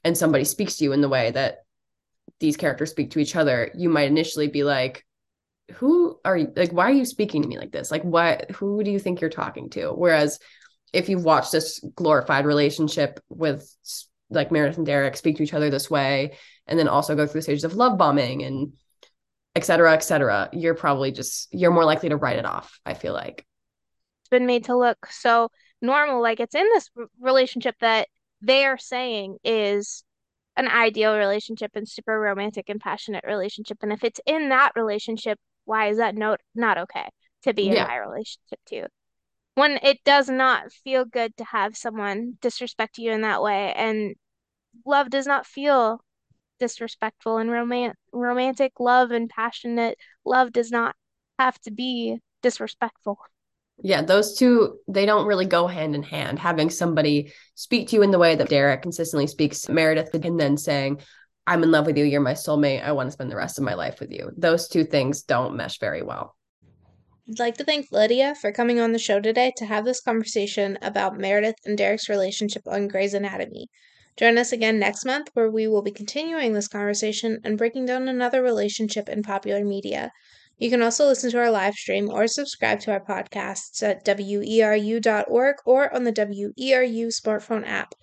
and 0.04 0.18
somebody 0.18 0.44
speaks 0.44 0.78
to 0.78 0.84
you 0.84 0.92
in 0.92 1.02
the 1.02 1.10
way 1.10 1.32
that 1.32 1.60
these 2.40 2.58
characters 2.58 2.92
speak 2.92 3.12
to 3.12 3.20
each 3.20 3.36
other, 3.36 3.72
you 3.76 3.90
might 3.90 4.08
initially 4.08 4.48
be 4.48 4.64
like, 4.64 5.06
"Who 5.76 6.20
are 6.26 6.38
you? 6.38 6.52
Like, 6.56 6.74
why 6.74 6.86
are 6.90 6.94
you 6.94 7.06
speaking 7.06 7.42
to 7.42 7.48
me 7.48 7.58
like 7.58 7.72
this? 7.72 7.90
Like, 7.90 8.04
what? 8.04 8.52
Who 8.52 8.84
do 8.84 8.92
you 8.92 9.00
think 9.00 9.22
you're 9.22 9.30
talking 9.30 9.70
to?" 9.72 9.92
Whereas 9.94 10.40
if 10.92 11.08
you've 11.10 11.24
watched 11.24 11.52
this 11.52 11.80
glorified 11.96 12.46
relationship 12.46 13.20
with 13.30 13.68
like 14.30 14.52
Meredith 14.52 14.78
and 14.78 14.86
Derek 14.86 15.16
speak 15.16 15.38
to 15.38 15.44
each 15.44 15.54
other 15.54 15.70
this 15.70 15.90
way, 15.90 16.38
and 16.68 16.78
then 16.78 16.88
also 16.88 17.16
go 17.16 17.26
through 17.26 17.40
the 17.40 17.44
stages 17.44 17.64
of 17.64 17.76
love 17.76 17.98
bombing 17.98 18.44
and 18.44 18.74
et 19.56 19.64
cetera, 19.64 19.94
et 19.94 20.04
cetera, 20.04 20.50
you're 20.52 20.76
probably 20.76 21.12
just 21.12 21.54
you're 21.54 21.72
more 21.72 21.86
likely 21.86 22.10
to 22.10 22.18
write 22.18 22.40
it 22.40 22.46
off. 22.46 22.80
I 22.86 22.94
feel 22.94 23.14
like 23.14 23.46
it's 24.22 24.30
been 24.30 24.46
made 24.46 24.66
to 24.66 24.78
look 24.78 25.08
so 25.10 25.50
normal, 25.82 26.22
like 26.22 26.40
it's 26.40 26.56
in 26.56 26.68
this 26.74 26.90
relationship 27.20 27.76
that 27.82 28.08
they 28.42 28.66
are 28.66 28.78
saying 28.78 29.38
is 29.44 30.04
an 30.56 30.68
ideal 30.68 31.16
relationship 31.18 31.72
and 31.76 31.88
super 31.88 32.20
romantic 32.20 32.70
and 32.70 32.80
passionate 32.80 33.24
relationship. 33.26 33.78
And 33.82 33.92
if 33.92 34.04
it's 34.04 34.20
in 34.26 34.50
that 34.50 34.72
relationship, 34.76 35.40
why 35.66 35.88
is 35.88 35.98
that 35.98 36.16
no 36.16 36.38
not 36.54 36.78
okay 36.78 37.10
to 37.44 37.54
be 37.54 37.68
in 37.68 37.74
yeah. 37.74 37.88
my 37.88 37.98
relationship 37.98 38.60
too? 38.68 38.86
When 39.56 39.80
it 39.84 40.04
does 40.04 40.30
not 40.30 40.72
feel 40.72 41.06
good 41.06 41.38
to 41.38 41.44
have 41.44 41.78
someone 41.78 42.38
disrespect 42.42 42.98
you 42.98 43.12
in 43.12 43.22
that 43.22 43.44
way, 43.44 43.72
and 43.74 44.16
love 44.86 45.10
does 45.10 45.28
not 45.28 45.46
feel 45.46 46.04
disrespectful 46.60 47.38
and 47.38 47.52
roman- 47.52 47.94
romantic 48.12 48.74
love 48.80 49.12
and 49.12 49.30
passionate 49.30 49.98
love 50.26 50.52
does 50.52 50.72
not 50.72 50.96
have 51.40 51.60
to 51.62 51.72
be 51.72 52.20
disrespectful. 52.42 53.18
Yeah, 53.82 54.02
those 54.02 54.38
two, 54.38 54.78
they 54.88 55.06
don't 55.06 55.26
really 55.26 55.46
go 55.46 55.68
hand 55.68 55.96
in 55.96 56.04
hand. 56.04 56.40
Having 56.40 56.70
somebody 56.70 57.34
speak 57.56 57.90
to 57.90 57.96
you 57.96 58.04
in 58.04 58.12
the 58.12 58.20
way 58.20 58.36
that 58.36 58.50
Derek 58.50 58.82
consistently 58.82 59.28
speaks 59.28 59.68
Meredith 59.68 60.14
and 60.14 60.40
then 60.40 60.58
saying, 60.58 61.02
I'm 61.46 61.64
in 61.64 61.72
love 61.72 61.88
with 61.88 61.98
you, 61.98 62.06
you're 62.06 62.22
my 62.22 62.34
soulmate, 62.34 62.84
I 62.84 62.94
want 62.94 63.08
to 63.08 63.12
spend 63.12 63.32
the 63.32 63.36
rest 63.36 63.58
of 63.58 63.66
my 63.66 63.74
life 63.74 64.00
with 64.00 64.12
you. 64.12 64.32
Those 64.38 64.68
two 64.68 64.86
things 64.86 65.24
don't 65.24 65.58
mesh 65.58 65.80
very 65.80 66.02
well. 66.02 66.36
I'd 67.30 67.40
like 67.40 67.58
to 67.58 67.64
thank 67.64 67.92
Lydia 67.92 68.36
for 68.36 68.52
coming 68.52 68.80
on 68.80 68.92
the 68.92 69.00
show 69.00 69.20
today 69.20 69.52
to 69.58 69.66
have 69.66 69.86
this 69.86 70.02
conversation 70.02 70.78
about 70.82 71.18
Meredith 71.18 71.56
and 71.66 71.78
Derek's 71.78 72.10
relationship 72.10 72.64
on 72.68 72.88
Grey's 72.88 73.14
Anatomy. 73.14 73.70
Join 74.16 74.38
us 74.38 74.52
again 74.52 74.78
next 74.78 75.06
month 75.06 75.30
where 75.34 75.50
we 75.50 75.68
will 75.68 75.82
be 75.82 75.92
continuing 75.92 76.54
this 76.54 76.68
conversation 76.68 77.40
and 77.44 77.58
breaking 77.58 77.86
down 77.86 78.08
another 78.08 78.44
relationship 78.44 79.10
in 79.10 79.24
popular 79.24 79.66
media. 79.66 80.12
You 80.58 80.70
can 80.70 80.84
also 80.84 81.08
listen 81.08 81.32
to 81.32 81.40
our 81.40 81.50
live 81.50 81.74
stream 81.74 82.10
or 82.10 82.28
subscribe 82.28 82.80
to 82.82 82.92
our 82.92 83.04
podcasts 83.04 83.82
at 83.82 84.06
weru.org 84.06 85.56
or 85.66 85.94
on 85.94 86.04
the 86.04 86.14
WERU 86.14 87.08
smartphone 87.08 87.68
app. 87.68 87.96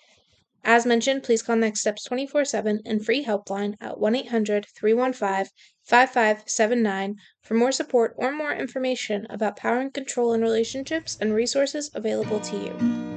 As 0.64 0.84
mentioned, 0.84 1.22
please 1.22 1.42
call 1.42 1.56
Next 1.56 1.80
Steps 1.80 2.04
24 2.04 2.44
7 2.44 2.80
and 2.84 3.04
free 3.04 3.24
helpline 3.24 3.76
at 3.80 3.98
1 3.98 4.14
800 4.14 4.66
315 4.76 5.46
5579 5.84 7.14
for 7.40 7.54
more 7.54 7.72
support 7.72 8.14
or 8.16 8.30
more 8.30 8.52
information 8.52 9.26
about 9.30 9.56
power 9.56 9.78
and 9.78 9.94
control 9.94 10.34
in 10.34 10.42
relationships 10.42 11.16
and 11.20 11.32
resources 11.32 11.90
available 11.94 12.40
to 12.40 12.56
you. 12.56 13.09